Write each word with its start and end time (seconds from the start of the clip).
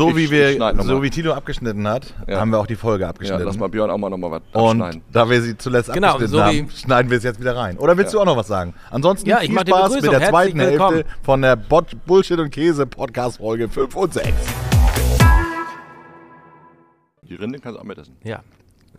So 0.00 0.08
Ich- 0.08 0.16
wie 0.16 0.30
wir, 0.30 0.74
so 0.82 1.02
wie 1.02 1.10
Tino 1.10 1.34
abgeschnitten 1.34 1.86
hat, 1.86 2.14
Ja. 2.26 2.40
haben 2.40 2.50
wir 2.52 2.58
auch 2.58 2.66
die 2.66 2.74
Folge 2.74 3.02
Ja, 3.04 3.10
abgeschnitten. 3.10 3.44
lass 3.44 3.58
mal 3.58 3.68
Björn 3.68 3.90
auch 3.90 3.98
mal 3.98 4.08
noch 4.08 4.16
mal 4.16 4.30
was 4.30 4.40
und 4.54 4.80
abschneiden. 4.80 5.02
da 5.12 5.28
wir 5.28 5.42
sie 5.42 5.58
zuletzt 5.58 5.92
Genau, 5.92 6.12
abgeschnitten 6.12 6.32
so 6.38 6.42
haben, 6.42 6.70
schneiden 6.70 7.10
wir 7.10 7.18
es 7.18 7.24
jetzt 7.24 7.38
wieder 7.38 7.54
rein. 7.54 7.76
Oder 7.76 7.98
willst 7.98 8.14
du 8.14 8.20
auch 8.20 8.24
noch 8.24 8.34
was 8.38 8.46
sagen? 8.48 8.72
Ansonsten 8.90 9.28
Ja, 9.28 9.42
ich 9.42 9.50
viel 9.50 9.60
Spaß 9.60 9.92
mit 10.00 10.04
der 10.04 10.22
zweiten 10.30 10.58
Herzlich 10.58 10.80
Hälfte 10.80 10.94
willkommen. 10.96 11.04
von 11.22 11.42
der 11.42 11.56
Bot 11.56 11.94
Bullshit 12.06 12.38
und 12.38 12.50
Käse 12.50 12.86
Podcast 12.86 13.36
Folge 13.36 13.68
5 13.68 13.94
und 13.94 14.14
6. 14.14 14.32
Die 17.28 17.34
Rinde 17.34 17.58
kannst 17.58 17.76
du 17.76 17.80
auch 17.82 17.84
mit 17.84 17.98
essen. 17.98 18.16
Ja. 18.24 18.40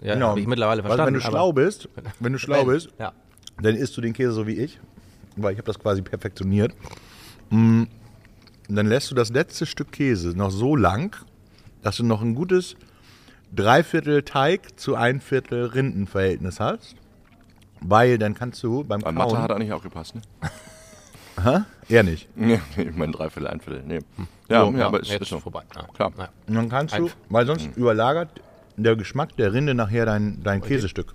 Ja, 0.01 0.13
Genau. 0.13 0.27
habe 0.29 0.39
ich 0.39 0.45
mittlerweile 0.45 0.83
Weil 0.83 0.89
verstanden. 0.89 1.15
wenn 1.15 1.19
du 1.19 1.25
aber- 1.25 1.31
schlau 1.35 1.51
bist, 1.51 1.89
wenn 2.19 2.33
du 2.33 2.37
schlau 2.37 2.63
bist, 2.65 2.89
Ja. 2.99 3.11
dann 3.59 3.75
isst 3.75 3.97
du 3.97 4.01
den 4.01 4.13
Käse 4.13 4.33
so 4.33 4.45
wie 4.45 4.53
ich, 4.55 4.79
weil 5.35 5.53
ich 5.53 5.57
habe 5.57 5.65
das 5.65 5.79
quasi 5.79 6.03
perfektioniert. 6.03 6.73
Mm, 7.49 7.85
Und 8.69 8.75
dann 8.75 8.87
lässt 8.87 9.11
du 9.11 9.15
das 9.15 9.29
letzte 9.31 9.65
Stück 9.65 9.91
Käse 9.91 10.29
noch 10.37 10.51
so 10.51 10.75
lang, 10.75 11.15
dass 11.81 11.97
du 11.97 12.03
noch 12.03 12.21
ein 12.21 12.35
gutes 12.35 12.75
Dreiviertel 13.53 14.23
Teig 14.23 14.79
zu 14.79 14.95
ein 14.95 15.19
Viertel 15.19 15.65
Rindenverhältnis 15.65 16.59
hast. 16.59 16.95
Weil 17.81 18.17
dann 18.17 18.33
kannst 18.35 18.61
du 18.63 18.83
beim 18.83 19.01
Bei 19.01 19.11
Mathe 19.11 19.33
Kauen... 19.33 19.41
hat 19.43 19.49
er 19.51 19.59
nicht 19.59 19.73
aufgepasst, 19.73 20.15
ne? 20.15 20.21
er 21.89 22.03
nicht. 22.03 22.29
Nee, 22.35 22.59
ich 22.77 22.95
meine 22.95 23.11
Dreiviertel, 23.11 23.47
ein 23.47 23.59
Viertel. 23.59 23.83
Nee. 23.85 23.99
Ja, 24.47 24.65
So, 24.65 24.71
ja, 24.77 24.85
aber 24.87 24.99
ist, 24.99 25.09
Jetzt 25.09 25.21
ist 25.23 25.29
so. 25.29 25.35
schon 25.35 25.41
vorbei. 25.41 25.63
Ja. 25.75 25.83
Klar. 25.93 26.11
Ja. 26.17 26.29
Und 26.47 26.55
dann 26.55 26.69
kannst 26.69 26.97
du, 26.97 27.09
weil 27.29 27.45
sonst 27.47 27.69
überlagert 27.75 28.29
der 28.77 28.95
Geschmack 28.95 29.35
der 29.37 29.51
Rinde 29.53 29.73
nachher 29.73 30.05
dein, 30.05 30.43
dein 30.43 30.61
Käsestück. 30.61 31.13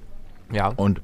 ja. 0.52 0.68
Und 0.68 1.00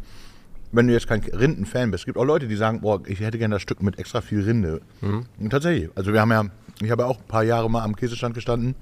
wenn 0.72 0.86
du 0.86 0.92
jetzt 0.92 1.06
kein 1.06 1.20
Rindenfan 1.20 1.90
bist, 1.90 2.02
es 2.02 2.06
gibt 2.06 2.18
auch 2.18 2.24
Leute, 2.24 2.48
die 2.48 2.56
sagen, 2.56 2.80
boah, 2.80 3.00
ich 3.06 3.20
hätte 3.20 3.38
gerne 3.38 3.56
das 3.56 3.62
Stück 3.62 3.82
mit 3.82 3.98
extra 3.98 4.20
viel 4.20 4.42
Rinde. 4.42 4.80
Und 5.38 5.50
tatsächlich, 5.50 5.90
also 5.94 6.12
wir 6.12 6.20
haben 6.20 6.30
ja, 6.30 6.46
ich 6.80 6.90
habe 6.90 7.02
ja 7.02 7.08
auch 7.08 7.18
ein 7.18 7.28
paar 7.28 7.44
Jahre 7.44 7.70
mal 7.70 7.82
am 7.82 7.94
Käsestand 7.94 8.34
gestanden 8.34 8.74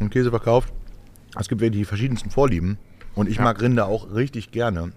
und 0.00 0.10
Käse 0.10 0.30
verkauft. 0.30 0.72
Es 1.38 1.48
gibt 1.48 1.60
wirklich 1.60 1.82
die 1.82 1.84
verschiedensten 1.84 2.30
Vorlieben. 2.30 2.78
Und 3.14 3.28
ich 3.28 3.38
mag 3.38 3.60
Rinde 3.60 3.84
auch 3.86 4.14
richtig 4.14 4.50
gerne, 4.50 4.92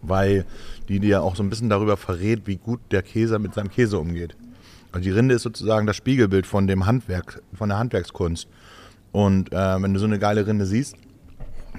weil 0.00 0.44
die 0.88 1.00
dir 1.00 1.22
auch 1.22 1.34
so 1.34 1.42
ein 1.42 1.50
bisschen 1.50 1.70
darüber 1.70 1.96
verrät, 1.96 2.46
wie 2.46 2.56
gut 2.56 2.80
der 2.90 3.02
Käse 3.02 3.38
mit 3.38 3.54
seinem 3.54 3.70
Käse 3.70 3.98
umgeht. 3.98 4.36
Also 4.92 5.04
die 5.04 5.10
Rinde 5.10 5.34
ist 5.34 5.42
sozusagen 5.42 5.86
das 5.86 5.96
Spiegelbild 5.96 6.46
von 6.46 6.66
dem 6.66 6.86
Handwerk, 6.86 7.42
von 7.54 7.68
der 7.68 7.78
Handwerkskunst. 7.78 8.48
Und 9.10 9.52
äh, 9.52 9.82
wenn 9.82 9.92
du 9.94 9.98
so 9.98 10.06
eine 10.06 10.18
geile 10.18 10.46
Rinde 10.46 10.66
siehst, 10.66 10.96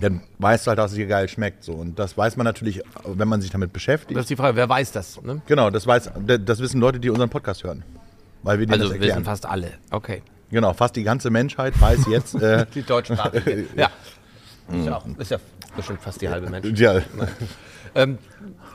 dann 0.02 0.22
weißt 0.40 0.66
du 0.66 0.70
halt, 0.70 0.80
dass 0.80 0.92
es 0.92 0.98
dir 0.98 1.08
geil 1.08 1.28
schmeckt. 1.30 1.64
So. 1.64 1.74
Und 1.74 1.98
das 2.00 2.18
weiß 2.18 2.36
man 2.38 2.46
natürlich, 2.46 2.82
wenn 3.06 3.28
man 3.28 3.42
sich 3.42 3.52
damit 3.52 3.74
beschäftigt. 3.74 4.18
Das 4.18 4.24
ist 4.24 4.30
die 4.30 4.36
Frage, 4.36 4.56
wer 4.58 4.68
weiß 4.68 4.92
das? 4.92 5.22
Ne? 5.22 5.42
genau, 5.46 5.70
das, 5.70 5.86
weiß, 5.88 6.12
das 6.44 6.60
wissen 6.60 6.80
Leute, 6.80 7.00
die 7.00 7.10
unseren 7.10 7.30
Podcast 7.30 7.64
hören. 7.64 7.84
Weil 8.42 8.60
wir 8.60 8.70
Also 8.70 8.84
das 8.86 8.92
erklären. 8.94 9.18
wissen 9.18 9.26
fast 9.26 9.46
alle. 9.46 9.72
Okay. 9.92 10.22
Genau, 10.52 10.74
fast 10.74 10.96
die 10.96 11.04
ganze 11.04 11.30
Menschheit 11.30 11.80
weiß 11.80 12.08
jetzt. 12.10 12.36
Äh, 12.36 12.66
Die 12.76 12.84
deutschsprachige. 12.84 13.66
ja. 13.76 13.90
Ist 14.72 14.86
ja, 14.86 14.98
auch, 14.98 15.06
ist 15.18 15.32
ja 15.32 15.38
bestimmt 15.76 16.02
fast 16.02 16.22
die 16.22 16.30
halbe 16.30 16.50
Mensch. 16.50 16.80
ja, 16.80 17.02
Ähm, 17.96 18.18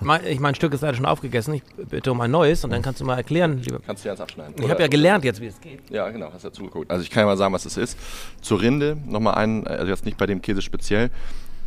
mein, 0.01 0.25
ich 0.27 0.39
mein 0.39 0.55
Stück 0.55 0.73
ist 0.73 0.83
leider 0.83 0.97
schon 0.97 1.07
aufgegessen. 1.07 1.55
Ich 1.55 1.63
bitte 1.89 2.13
um 2.13 2.21
ein 2.21 2.31
neues 2.31 2.65
und 2.65 2.71
dann 2.71 2.83
kannst 2.83 3.01
du 3.01 3.05
mal 3.05 3.17
erklären, 3.17 3.61
lieber. 3.63 3.81
Kannst 3.85 4.05
du 4.05 4.09
ja 4.09 4.15
jetzt 4.15 4.21
abschneiden. 4.21 4.55
Ich 4.63 4.71
habe 4.71 4.81
ja 4.81 4.89
gelernt 4.89 5.25
jetzt, 5.25 5.41
wie 5.41 5.47
es 5.47 5.61
geht. 5.61 5.81
Ja, 5.91 6.09
genau, 6.11 6.33
hast 6.33 6.45
ja 6.45 6.53
zugeguckt. 6.53 6.91
Also 6.91 7.03
ich 7.03 7.11
kann 7.11 7.23
ja 7.23 7.27
mal 7.27 7.37
sagen, 7.37 7.53
was 7.53 7.65
es 7.65 7.77
ist. 7.77 7.99
Zur 8.41 8.61
Rinde 8.61 8.97
nochmal 9.07 9.35
ein, 9.35 9.67
also 9.67 9.89
jetzt 9.89 10.05
nicht 10.05 10.19
bei 10.19 10.27
dem 10.27 10.41
Käse 10.41 10.63
speziell. 10.63 11.11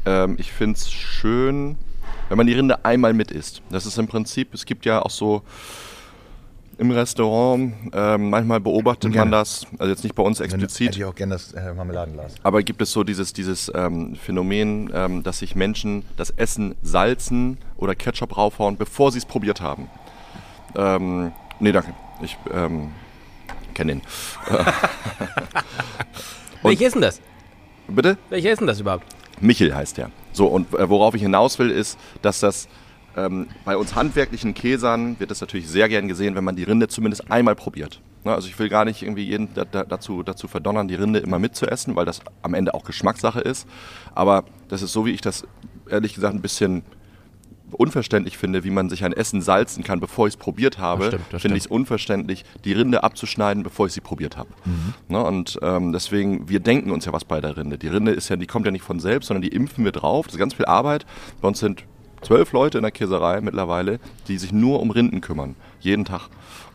Ähm, 0.06 0.36
ich 0.40 0.52
finde 0.52 0.78
es 0.78 0.92
schön, 0.92 1.78
wenn 2.30 2.38
man 2.38 2.48
die 2.48 2.54
Rinde 2.54 2.86
einmal 2.86 3.14
mit 3.14 3.32
isst. 3.32 3.62
Das 3.70 3.86
ist 3.86 3.98
im 3.98 4.08
Prinzip, 4.08 4.54
es 4.54 4.66
gibt 4.66 4.86
ja 4.86 5.02
auch 5.02 5.10
so 5.10 5.42
im 6.82 6.90
Restaurant, 6.90 7.74
ähm, 7.94 8.32
manchmal 8.32 8.60
beobachtet 8.60 9.14
Gerne. 9.14 9.30
man 9.30 9.32
das, 9.40 9.68
also 9.78 9.92
jetzt 9.92 10.04
nicht 10.04 10.16
bei 10.16 10.24
uns 10.24 10.40
explizit, 10.40 10.88
hätte 10.88 10.98
ich 10.98 11.06
auch 11.06 11.14
gerne 11.14 11.36
das 11.36 11.54
äh, 11.54 11.76
Marmeladenglas. 11.76 12.34
aber 12.42 12.64
gibt 12.64 12.82
es 12.82 12.92
so 12.92 13.04
dieses, 13.04 13.34
dieses 13.34 13.72
ähm, 13.76 14.16
Phänomen, 14.16 14.90
ähm, 14.92 15.22
dass 15.22 15.38
sich 15.40 15.56
Menschen 15.56 16.04
das 16.18 16.32
Essen 16.32 16.74
salzen 16.82 17.60
oder 17.78 17.94
Ketchup 17.94 18.36
raufhauen, 18.36 18.78
bevor 18.78 19.12
sie 19.12 19.20
es 19.20 19.26
probiert 19.26 19.62
haben? 19.62 19.92
Ähm, 20.76 21.32
nee, 21.60 21.72
danke. 21.72 21.94
Ich 22.24 22.36
ähm, 22.52 22.90
kenne 23.76 23.94
den. 23.94 24.02
Welche 26.64 26.86
ist 26.86 26.96
denn 26.96 27.04
das? 27.04 27.22
Bitte? 27.88 28.18
Welche 28.32 28.50
ist 28.50 28.58
denn 28.58 28.66
das 28.68 28.80
überhaupt? 28.80 29.06
Michel 29.40 29.76
heißt 29.76 29.98
der. 29.98 30.10
So, 30.34 30.48
und 30.48 30.74
äh, 30.74 30.90
worauf 30.90 31.14
ich 31.14 31.22
hinaus 31.22 31.60
will, 31.60 31.70
ist, 31.70 32.00
dass 32.24 32.40
das 32.40 32.68
ähm, 33.18 33.48
bei 33.66 33.78
uns 33.78 33.96
handwerklichen 33.96 34.54
Käsern 34.54 35.20
wird 35.20 35.32
es 35.32 35.42
natürlich 35.42 35.68
sehr 35.68 35.90
gern 35.90 36.08
gesehen, 36.08 36.36
wenn 36.36 36.44
man 36.44 36.56
die 36.56 36.64
Rinde 36.64 36.88
zumindest 36.88 37.32
einmal 37.32 37.56
probiert. 37.56 38.02
Ne, 38.24 38.34
also 38.34 38.48
ich 38.48 38.58
will 38.60 38.70
gar 38.70 38.86
nicht 38.86 39.02
irgendwie 39.02 39.24
jeden 39.24 39.54
da, 39.54 39.66
da, 39.66 39.84
dazu, 39.84 40.22
dazu 40.24 40.48
verdonnern, 40.48 40.88
die 40.88 40.96
Rinde 40.96 41.20
immer 41.20 41.40
mitzuessen, 41.40 41.96
weil 41.96 42.06
das 42.06 42.22
am 42.42 42.54
Ende 42.54 42.74
auch 42.74 42.84
Geschmackssache 42.84 43.42
ist. 43.42 43.68
Aber 44.14 44.44
das 44.68 44.82
ist 44.82 44.94
so, 44.94 45.06
wie 45.06 45.12
ich 45.12 45.22
das 45.22 45.46
ehrlich 45.90 46.14
gesagt 46.14 46.36
ein 46.36 46.42
bisschen 46.42 46.84
unverständlich 47.72 48.38
finde, 48.38 48.64
wie 48.64 48.70
man 48.70 48.90
sich 48.90 49.04
ein 49.06 49.14
Essen 49.14 49.42
salzen 49.42 49.84
kann, 49.84 50.00
bevor 50.00 50.28
ich 50.28 50.34
es 50.34 50.38
probiert 50.38 50.78
habe, 50.78 51.06
Das 51.06 51.08
stimmt, 51.14 51.26
das 51.32 51.42
finde 51.42 51.58
ich 51.58 51.64
es 51.64 51.68
unverständlich, 51.68 52.46
die 52.66 52.74
Rinde 52.74 53.04
abzuschneiden, 53.04 53.64
bevor 53.64 53.88
ich 53.88 53.94
sie 53.94 54.02
probiert 54.02 54.38
habe. 54.38 54.50
Ne, 55.08 55.24
und 55.24 55.58
ähm, 55.62 55.94
deswegen, 55.94 56.48
wir 56.50 56.60
denken 56.60 56.92
uns 56.92 57.06
ja 57.06 57.14
was 57.14 57.26
bei 57.26 57.42
der 57.42 57.58
Rinde. 57.58 57.78
Die 57.78 57.88
Rinde 57.88 58.12
ist 58.12 58.30
ja, 58.30 58.36
die 58.36 58.48
kommt 58.48 58.66
ja 58.66 58.72
nicht 58.72 58.84
von 58.84 59.00
selbst, 59.00 59.28
sondern 59.28 59.42
die 59.42 59.50
impfen 59.50 59.86
wir 59.86 59.92
drauf. 59.92 60.28
Das 60.28 60.36
ist 60.36 60.40
ganz 60.40 60.54
viel 60.54 60.66
Arbeit. 60.66 61.06
Bei 61.42 61.48
uns 61.48 61.60
sind 61.60 61.86
zwölf 62.22 62.52
Leute 62.52 62.78
in 62.78 62.84
der 62.84 62.92
Käserei 62.92 63.42
mittlerweile, 63.42 64.00
die 64.28 64.38
sich 64.38 64.52
nur 64.52 64.80
um 64.80 64.92
Rinden 64.92 65.22
kümmern. 65.22 65.56
Jeden 65.80 66.06
Tag. 66.06 66.30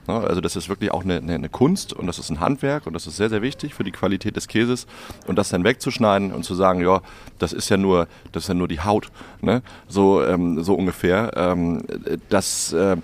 Ne, 0.08 0.14
also 0.14 0.40
das 0.40 0.54
ist 0.54 0.68
wirklich 0.68 0.92
auch 0.92 1.02
eine, 1.02 1.16
eine, 1.16 1.48
Kunst 1.48 1.92
und 1.92 2.06
das 2.06 2.18
ist 2.18 2.30
ein 2.30 2.38
Handwerk 2.38 2.86
und 2.86 2.92
das 2.92 3.06
ist 3.06 3.16
sehr, 3.16 3.28
sehr 3.28 3.42
wichtig 3.42 3.74
für 3.74 3.82
die 3.82 3.90
Qualität 3.90 4.36
des 4.36 4.46
Käses. 4.46 4.86
Und 5.26 5.36
das 5.36 5.48
dann 5.48 5.64
wegzuschneiden 5.64 6.32
und 6.32 6.44
zu 6.44 6.54
sagen, 6.54 6.80
ja, 6.80 7.00
das 7.38 7.52
ist 7.52 7.68
ja 7.68 7.76
nur, 7.76 8.06
das 8.32 8.44
ist 8.44 8.48
ja 8.48 8.54
nur 8.54 8.68
die 8.68 8.80
Haut, 8.80 9.10
ne? 9.40 9.62
so, 9.88 10.24
ähm, 10.24 10.62
so 10.62 10.74
ungefähr. 10.74 11.32
Ähm, 11.34 11.82
das, 12.28 12.72
äh, 12.72 12.96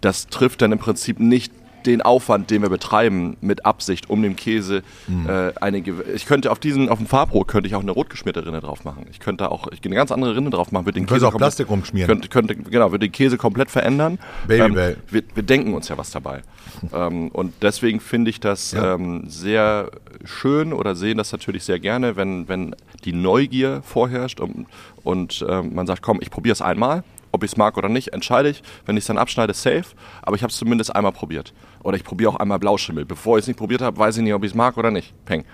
das 0.00 0.28
trifft 0.28 0.62
dann 0.62 0.72
im 0.72 0.78
Prinzip 0.78 1.18
nicht 1.18 1.52
den 1.86 2.02
Aufwand, 2.02 2.50
den 2.50 2.62
wir 2.62 2.68
betreiben, 2.68 3.36
mit 3.40 3.64
Absicht, 3.64 4.10
um 4.10 4.22
dem 4.22 4.36
Käse 4.36 4.82
äh, 5.28 5.52
eine. 5.60 5.78
gew- 5.78 6.02
Ich 6.14 6.26
könnte 6.26 6.50
auf 6.50 6.58
diesen, 6.58 6.88
auf 6.88 6.98
dem 6.98 7.06
Farbrohr 7.06 7.46
könnte 7.46 7.68
ich 7.68 7.74
auch 7.74 7.80
eine 7.82 7.92
rotgeschmierte 7.92 8.44
Rinne 8.44 8.60
drauf 8.60 8.84
machen. 8.84 9.06
Ich 9.10 9.20
könnte 9.20 9.50
auch, 9.50 9.68
ich 9.72 9.84
eine 9.84 9.94
ganz 9.94 10.10
andere 10.12 10.34
Rinne 10.36 10.50
drauf 10.50 10.72
machen, 10.72 10.84
würde 10.86 11.00
den 11.00 11.06
Käse 11.06 11.26
auch 11.26 11.30
komplett- 11.32 11.46
Plastik 11.46 11.70
rumschmieren. 11.70 12.08
Könnte, 12.08 12.28
könnte, 12.28 12.56
genau, 12.56 12.90
würde 12.90 13.06
den 13.06 13.12
Käse 13.12 13.36
komplett 13.38 13.70
verändern. 13.70 14.18
Babybell. 14.48 14.96
wir, 15.10 15.22
wir 15.34 15.42
denken 15.42 15.74
uns 15.74 15.88
ja 15.88 15.96
was 15.96 16.10
dabei. 16.10 16.42
ähm, 16.92 17.28
und 17.28 17.52
deswegen 17.62 18.00
finde 18.00 18.30
ich 18.30 18.40
das 18.40 18.72
Ja. 18.72 18.94
ähm, 18.94 19.24
sehr 19.28 19.90
schön 20.24 20.72
oder 20.72 20.94
sehen 20.96 21.18
das 21.18 21.30
natürlich 21.32 21.64
sehr 21.64 21.78
gerne, 21.78 22.16
wenn, 22.16 22.48
wenn 22.48 22.74
die 23.04 23.12
Neugier 23.12 23.82
vorherrscht 23.84 24.40
und, 24.40 24.66
und 25.04 25.44
ähm, 25.48 25.74
man 25.74 25.86
sagt, 25.86 26.02
komm, 26.02 26.18
ich 26.20 26.30
probiere 26.30 26.52
es 26.52 26.62
einmal. 26.62 27.04
Ob 27.36 27.44
ich 27.44 27.50
es 27.52 27.56
mag 27.58 27.76
oder 27.76 27.90
nicht, 27.90 28.14
entscheide 28.14 28.48
ich. 28.48 28.62
Wenn 28.86 28.96
ich 28.96 29.02
es 29.02 29.08
dann 29.08 29.18
abschneide, 29.18 29.52
safe. 29.52 29.84
Aber 30.22 30.36
ich 30.36 30.42
habe 30.42 30.50
es 30.50 30.56
zumindest 30.56 30.96
einmal 30.96 31.12
probiert. 31.12 31.52
Oder 31.82 31.98
ich 31.98 32.02
probiere 32.02 32.30
auch 32.30 32.36
einmal 32.36 32.58
Blauschimmel. 32.58 33.04
Bevor 33.04 33.36
ich 33.36 33.42
es 33.42 33.48
nicht 33.48 33.58
probiert 33.58 33.82
habe, 33.82 33.98
weiß 33.98 34.16
ich 34.16 34.22
nicht, 34.22 34.32
ob 34.32 34.42
ich 34.42 34.52
es 34.52 34.54
mag 34.54 34.78
oder 34.78 34.90
nicht. 34.90 35.12
Peng. 35.26 35.44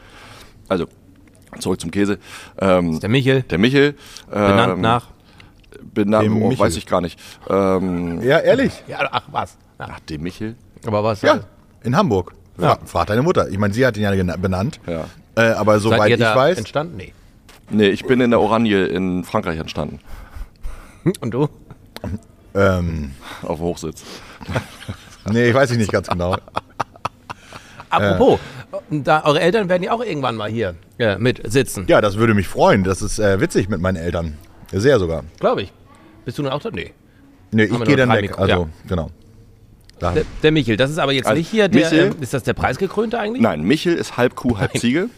Also, 0.69 0.87
zurück 1.59 1.81
zum 1.81 1.91
Käse. 1.91 2.21
Ähm, 2.61 3.01
Der 3.01 3.09
Michel, 3.09 3.43
der 3.43 3.59
Michel. 3.59 3.97
benannt 4.31 4.75
ähm, 4.75 4.81
nach. 4.81 5.09
Benannt, 5.83 6.25
Dem 6.25 6.41
oh, 6.41 6.49
Michel. 6.51 6.65
weiß 6.65 6.77
ich 6.77 6.87
gar 6.87 7.01
nicht. 7.01 7.19
Ähm, 7.51 8.23
Ja, 8.23 8.39
ehrlich? 8.39 8.85
Ja, 8.87 9.09
ach 9.11 9.25
was. 9.33 9.59
Ja. 9.81 9.89
ach, 9.91 10.01
dem 10.09 10.23
Michel? 10.23 10.55
Aber 10.87 11.03
was? 11.03 11.23
Ja, 11.23 11.41
in 11.83 11.97
Hamburg. 11.97 12.33
Ja. 12.59 12.79
Frag 12.85 13.09
deine 13.09 13.23
Mutter. 13.23 13.49
Ich 13.49 13.59
meine, 13.59 13.75
sie 13.75 13.85
hat 13.85 13.97
ihn 13.97 14.05
ja 14.05 14.37
benannt. 14.37 14.79
Ja. 14.87 15.07
Äh, 15.35 15.51
aber 15.55 15.81
soweit 15.81 16.13
ich 16.13 16.21
da 16.21 16.37
weiß. 16.37 16.59
entstanden? 16.59 16.97
Nee. 16.97 17.13
Nee, 17.71 17.89
ich 17.89 18.05
bin 18.05 18.21
in 18.21 18.31
der 18.31 18.41
Oranje 18.41 18.85
in 18.87 19.25
Frankreich 19.25 19.59
entstanden. 19.59 19.99
Und 21.21 21.35
du? 21.35 21.49
Ähm, 22.55 23.13
Auf 23.43 23.59
dem 23.59 23.65
Hochsitz. 23.67 24.03
nee, 25.31 25.49
ich 25.49 25.55
weiß 25.55 25.71
ich 25.71 25.79
nicht 25.79 25.91
ganz 25.93 26.09
genau. 26.09 26.37
Apropos, 27.91 28.41
da, 28.91 29.25
eure 29.25 29.41
Eltern 29.41 29.69
werden 29.69 29.83
ja 29.83 29.93
auch 29.93 30.03
irgendwann 30.03 30.37
mal 30.37 30.51
hier 30.51 30.75
äh, 30.99 31.19
mit 31.19 31.41
sitzen. 31.51 31.85
Ja, 31.89 32.01
das 32.01 32.17
würde 32.17 32.35
mich 32.35 32.49
freuen. 32.49 32.85
Das 32.85 33.03
ist 33.03 33.19
äh, 33.19 33.41
witzig 33.41 33.69
mit 33.69 33.81
meinen 33.81 33.97
Eltern. 33.97 34.39
Sehr 34.73 34.99
sogar. 34.99 35.25
Glaube 35.41 35.63
ich. 35.63 35.73
Bist 36.25 36.39
du 36.39 36.43
nun 36.43 36.53
auch 36.53 36.61
da? 36.63 36.71
Nee. 36.71 36.93
Nee, 37.51 37.69
Haben 37.69 37.83
ich 37.83 37.89
gehe 37.89 37.97
dann 37.97 38.11
weg. 38.11 38.31
Mikro- 38.31 38.39
Also, 38.41 38.63
ja. 38.63 38.69
genau. 38.89 39.11
Da, 39.99 40.13
Der, 40.13 40.25
der 40.43 40.53
Michel, 40.53 40.77
das 40.79 40.91
ist 40.91 40.99
aber 40.99 41.13
jetzt 41.13 41.27
Also, 41.27 41.39
nicht 41.39 41.51
hier 41.51 41.69
der. 41.69 41.83
Michel- 41.91 42.07
ähm, 42.13 42.23
ist 42.23 42.33
das 42.33 42.43
der 42.45 42.55
Preisgekrönte 42.55 43.19
eigentlich? 43.19 43.43
Nein, 43.43 43.63
Michel 43.63 43.95
ist 43.95 44.17
halb 44.17 44.35
Kuh, 44.37 44.57
halb 44.59 44.73
Ziege. 44.79 45.11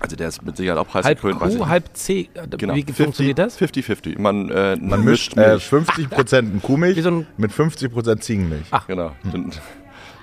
Also 0.00 0.16
der 0.16 0.28
ist 0.28 0.42
mit 0.44 0.56
Sicherheit 0.56 0.78
auch 0.78 0.92
Halb 0.94 1.20
preisgekrönt. 1.20 1.52
ich 1.54 1.58
Kuh, 1.58 1.68
halb 1.68 1.84
C. 1.94 2.28
äh, 2.34 2.46
Genau. 2.56 2.74
Wie 2.74 2.84
funktioniert 2.92 3.38
das? 3.38 3.58
50-50. 3.60 4.20
Man, 4.20 4.50
äh, 4.50 4.76
man 4.76 5.04
mischt 5.04 5.36
äh, 5.36 5.56
50% 5.56 6.60
Kuhmilch 6.60 7.02
so 7.02 7.24
mit 7.36 7.52
50% 7.52 8.20
Ziegenmilch. 8.20 8.66
Ach. 8.70 8.86
Genau. 8.86 9.12
Und 9.32 9.60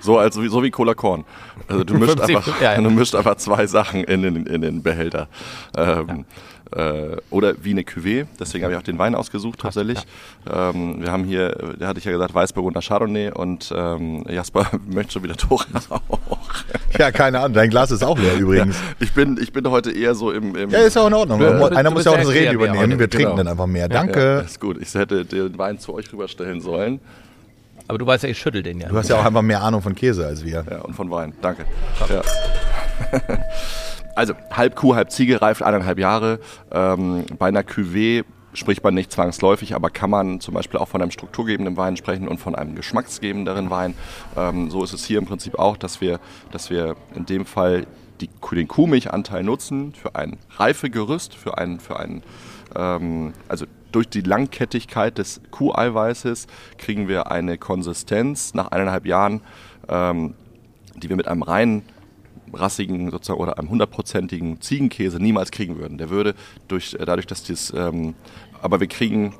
So, 0.00 0.18
als, 0.18 0.34
so 0.34 0.62
wie 0.62 0.70
Cola 0.70 0.92
Korn. 0.94 1.24
Also 1.66 1.82
du 1.82 1.94
mischt, 1.94 2.18
50, 2.18 2.36
einfach, 2.36 2.60
ja, 2.60 2.74
ja. 2.74 2.80
du 2.80 2.90
mischt 2.90 3.14
einfach 3.14 3.36
zwei 3.36 3.66
Sachen 3.66 4.04
in 4.04 4.22
den, 4.22 4.46
in 4.46 4.60
den 4.60 4.82
Behälter. 4.82 5.28
Ähm, 5.76 6.26
äh, 6.74 7.16
oder 7.30 7.54
wie 7.62 7.70
eine 7.70 7.82
Cuvée, 7.82 8.26
deswegen 8.40 8.64
habe 8.64 8.74
ich 8.74 8.78
auch 8.78 8.84
den 8.84 8.98
Wein 8.98 9.14
ausgesucht 9.14 9.60
tatsächlich. 9.60 9.98
Ähm, 10.52 11.00
wir 11.02 11.12
haben 11.12 11.24
hier, 11.24 11.50
der 11.78 11.88
hatte 11.88 11.98
ich 11.98 12.04
ja 12.04 12.12
gesagt, 12.12 12.34
Weißburgunder 12.34 12.80
Chardonnay 12.80 13.30
und 13.32 13.72
ähm, 13.76 14.24
Jasper 14.28 14.66
möchte 14.86 15.12
schon 15.12 15.22
wieder 15.22 15.36
Tore 15.36 15.64
auch. 15.90 16.18
Ja, 16.98 17.10
keine 17.12 17.40
Ahnung. 17.40 17.54
Dein 17.54 17.70
Glas 17.70 17.90
ist 17.90 18.02
auch 18.04 18.18
leer 18.18 18.36
übrigens. 18.36 18.76
Ich 19.00 19.12
bin, 19.12 19.38
ich 19.40 19.52
bin 19.52 19.68
heute 19.70 19.90
eher 19.92 20.14
so 20.14 20.30
im... 20.32 20.54
im 20.56 20.70
Ja, 20.70 20.80
ist 20.80 20.96
ja 20.96 21.02
auch 21.02 21.06
in 21.08 21.14
Ordnung. 21.14 21.40
Ja, 21.40 21.50
du 21.68 21.76
Einer 21.76 21.90
muss 21.90 22.04
ja 22.04 22.12
auch 22.12 22.16
das 22.16 22.28
Reden 22.30 22.54
übernehmen. 22.54 22.78
heute. 22.78 22.98
Wir 22.98 23.10
trinken 23.10 23.24
Genau. 23.30 23.36
dann 23.38 23.48
einfach 23.48 23.66
mehr. 23.66 23.82
Ja, 23.82 23.88
Danke. 23.88 24.42
ist 24.44 24.60
gut. 24.60 24.78
Ich 24.80 24.92
hätte 24.94 25.24
den 25.24 25.56
Wein 25.58 25.78
zu 25.78 25.94
euch 25.94 26.12
rüberstellen 26.12 26.60
sollen. 26.60 27.00
Aber 27.86 27.98
du 27.98 28.06
weißt 28.06 28.24
ja, 28.24 28.30
ich 28.30 28.38
schüttel 28.38 28.62
den 28.62 28.80
ja. 28.80 28.88
Du 28.88 28.96
hast 28.96 29.08
ja 29.10 29.16
auch 29.20 29.24
einfach 29.24 29.42
mehr 29.42 29.62
Ahnung 29.62 29.82
von 29.82 29.94
Käse 29.94 30.26
als 30.26 30.44
wir. 30.44 30.64
Ja, 30.70 30.78
und 30.80 30.94
von 30.94 31.10
Wein. 31.10 31.34
Danke. 31.42 31.64
Ja. 32.08 32.22
also, 34.14 34.34
halb 34.50 34.76
Kuh, 34.76 34.94
halb 34.94 35.10
Ziege 35.10 35.40
reift 35.42 35.62
eineinhalb 35.62 35.98
Jahre. 35.98 36.40
Ähm, 36.70 37.24
bei 37.38 37.48
einer 37.48 37.62
Cuvée 37.62 38.24
spricht 38.52 38.84
man 38.84 38.94
nicht 38.94 39.10
zwangsläufig, 39.12 39.74
aber 39.74 39.90
kann 39.90 40.10
man 40.10 40.40
zum 40.40 40.54
Beispiel 40.54 40.78
auch 40.78 40.88
von 40.88 41.02
einem 41.02 41.10
strukturgebenden 41.10 41.76
Wein 41.76 41.96
sprechen 41.96 42.28
und 42.28 42.38
von 42.38 42.54
einem 42.54 42.74
geschmacksgebenderen 42.74 43.70
Wein. 43.70 43.94
Ähm, 44.36 44.70
so 44.70 44.84
ist 44.84 44.92
es 44.92 45.04
hier 45.04 45.18
im 45.18 45.26
Prinzip 45.26 45.58
auch, 45.58 45.76
dass 45.76 46.00
wir, 46.00 46.20
dass 46.52 46.70
wir 46.70 46.96
in 47.14 47.26
dem 47.26 47.46
Fall 47.46 47.86
die, 48.20 48.30
den 48.52 48.68
Kuhmilchanteil 48.68 49.42
nutzen 49.42 49.92
für 49.92 50.14
ein 50.14 50.38
Reifegerüst, 50.56 51.34
für 51.34 51.58
ein, 51.58 51.80
für 51.80 51.98
ein 51.98 52.22
ähm, 52.76 53.32
also 53.48 53.66
durch 53.92 54.08
die 54.08 54.22
Langkettigkeit 54.22 55.18
des 55.18 55.40
Kuheiweißes 55.50 56.46
kriegen 56.78 57.08
wir 57.08 57.30
eine 57.30 57.58
Konsistenz 57.58 58.54
nach 58.54 58.68
eineinhalb 58.68 59.06
Jahren, 59.06 59.40
ähm, 59.88 60.34
die 60.96 61.08
wir 61.08 61.16
mit 61.16 61.28
einem 61.28 61.42
reinen 61.42 61.82
rassigen 62.54 63.10
sozusagen 63.10 63.40
oder 63.40 63.58
einem 63.58 63.70
hundertprozentigen 63.70 64.60
Ziegenkäse 64.60 65.18
niemals 65.18 65.50
kriegen 65.50 65.78
würden. 65.78 65.98
Der 65.98 66.10
würde 66.10 66.34
durch, 66.68 66.94
äh, 66.94 67.04
dadurch, 67.04 67.26
dass 67.26 67.42
dies, 67.42 67.72
ähm, 67.76 68.14
aber 68.62 68.80
wir 68.80 68.86
kriegen 68.86 69.34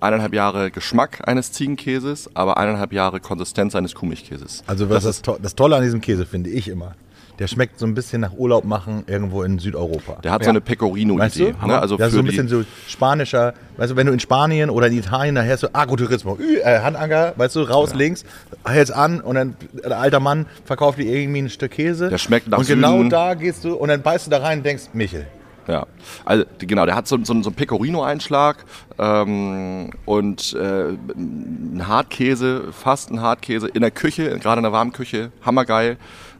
eineinhalb 0.00 0.34
Jahre 0.34 0.70
Geschmack 0.70 1.26
eines 1.26 1.52
Ziegenkäses, 1.52 2.30
aber 2.34 2.56
eineinhalb 2.56 2.92
Jahre 2.92 3.20
Konsistenz 3.20 3.74
eines 3.74 3.94
Kuhmilchkäses. 3.94 4.62
Also 4.66 4.88
was 4.90 5.04
das, 5.04 5.22
to 5.22 5.38
das 5.40 5.54
Tolle 5.54 5.76
an 5.76 5.82
diesem 5.82 6.00
Käse 6.00 6.26
finde 6.26 6.50
ich 6.50 6.68
immer. 6.68 6.94
Der 7.38 7.46
schmeckt 7.46 7.78
so 7.78 7.86
ein 7.86 7.94
bisschen 7.94 8.20
nach 8.20 8.32
Urlaub 8.36 8.64
machen 8.64 9.04
irgendwo 9.06 9.44
in 9.44 9.58
Südeuropa. 9.60 10.18
Der 10.22 10.32
hat 10.32 10.42
so 10.42 10.50
eine 10.50 10.60
Pecorino-Idee. 10.60 11.22
Weißt 11.22 11.38
du? 11.62 11.66
ne? 11.66 11.78
Also 11.80 11.96
das 11.96 12.08
ist 12.08 12.14
so 12.14 12.18
ein 12.18 12.24
bisschen 12.24 12.48
so 12.48 12.64
spanischer, 12.88 13.54
weißt 13.76 13.92
du, 13.92 13.96
wenn 13.96 14.08
du 14.08 14.12
in 14.12 14.18
Spanien 14.20 14.70
oder 14.70 14.88
in 14.88 14.98
Italien 14.98 15.34
nachher 15.36 15.56
so 15.56 15.68
Agrotourismo, 15.72 16.36
Ü, 16.40 16.56
äh, 16.58 16.80
Handanker, 16.80 17.34
weißt 17.36 17.54
du, 17.56 17.62
raus 17.62 17.94
links, 17.94 18.24
hältst 18.66 18.92
an 18.92 19.20
und 19.20 19.36
dann 19.36 19.56
der 19.72 19.98
alte 19.98 20.18
Mann 20.18 20.46
verkauft 20.64 20.98
dir 20.98 21.04
irgendwie 21.04 21.42
ein 21.42 21.50
Stück 21.50 21.70
Käse. 21.72 22.08
Der 22.08 22.18
schmeckt 22.18 22.48
nach 22.48 22.58
Und 22.58 22.66
genau 22.66 22.96
Süden. 22.96 23.10
da 23.10 23.34
gehst 23.34 23.62
du 23.64 23.74
und 23.74 23.88
dann 23.88 24.02
beißt 24.02 24.26
du 24.26 24.30
da 24.30 24.38
rein 24.38 24.58
und 24.58 24.64
denkst, 24.66 24.84
Michel. 24.92 25.26
Ja, 25.68 25.86
also 26.24 26.44
genau, 26.58 26.86
der 26.86 26.96
hat 26.96 27.06
so, 27.06 27.18
so, 27.18 27.42
so 27.42 27.50
einen 27.50 27.54
Pecorino-Einschlag 27.54 28.64
ähm, 28.98 29.90
und 30.06 30.54
äh, 30.54 30.92
ein 31.14 31.82
Hartkäse, 31.86 32.72
fast 32.72 33.10
ein 33.10 33.20
Hartkäse 33.20 33.68
in 33.68 33.82
der 33.82 33.90
Küche, 33.90 34.38
gerade 34.38 34.60
in 34.60 34.62
der 34.62 34.72
Warmküche, 34.72 35.30
hammergeil. 35.44 35.98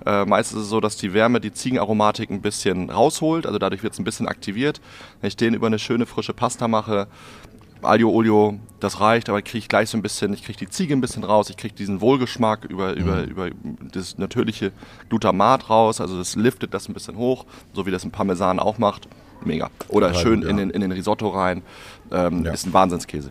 Äh, 0.08 0.24
meist 0.24 0.52
ist 0.52 0.60
es 0.60 0.68
so, 0.70 0.80
dass 0.80 0.96
die 0.96 1.12
Wärme 1.12 1.38
die 1.38 1.52
Ziegenaromatik 1.52 2.30
ein 2.30 2.40
bisschen 2.40 2.88
rausholt, 2.88 3.46
also 3.46 3.58
dadurch 3.58 3.82
wird 3.82 3.92
es 3.92 3.98
ein 3.98 4.04
bisschen 4.04 4.26
aktiviert. 4.26 4.80
Wenn 5.20 5.28
ich 5.28 5.36
den 5.36 5.52
über 5.52 5.66
eine 5.66 5.78
schöne 5.78 6.06
frische 6.06 6.32
Pasta 6.32 6.66
mache, 6.66 7.08
Aglio 7.82 8.10
Olio, 8.10 8.58
das 8.80 9.00
reicht, 9.00 9.28
aber 9.28 9.42
kriege 9.42 9.58
ich 9.58 9.68
gleich 9.68 9.90
so 9.90 9.98
ein 9.98 10.02
bisschen, 10.02 10.32
ich 10.32 10.42
kriege 10.42 10.58
die 10.58 10.70
Ziege 10.70 10.94
ein 10.94 11.02
bisschen 11.02 11.24
raus, 11.24 11.50
ich 11.50 11.58
kriege 11.58 11.74
diesen 11.74 12.00
Wohlgeschmack 12.00 12.64
über, 12.64 12.94
über, 12.94 13.24
über 13.24 13.50
das 13.92 14.16
natürliche 14.16 14.72
Glutamat 15.10 15.68
raus, 15.68 16.00
also 16.00 16.16
das 16.16 16.36
liftet 16.36 16.72
das 16.72 16.88
ein 16.88 16.94
bisschen 16.94 17.18
hoch, 17.18 17.44
so 17.74 17.84
wie 17.84 17.90
das 17.90 18.02
ein 18.02 18.10
Parmesan 18.10 18.60
auch 18.60 18.78
macht. 18.78 19.08
Mega. 19.44 19.68
Oder 19.88 20.08
Total 20.08 20.22
schön 20.22 20.40
gut, 20.40 20.48
in, 20.48 20.56
ja. 20.56 20.64
den, 20.64 20.70
in 20.70 20.80
den 20.80 20.92
Risotto 20.92 21.28
rein. 21.28 21.62
Ähm, 22.10 22.46
Ja. 22.46 22.52
Ist 22.52 22.66
ein 22.66 22.72
Wahnsinnskäse. 22.72 23.28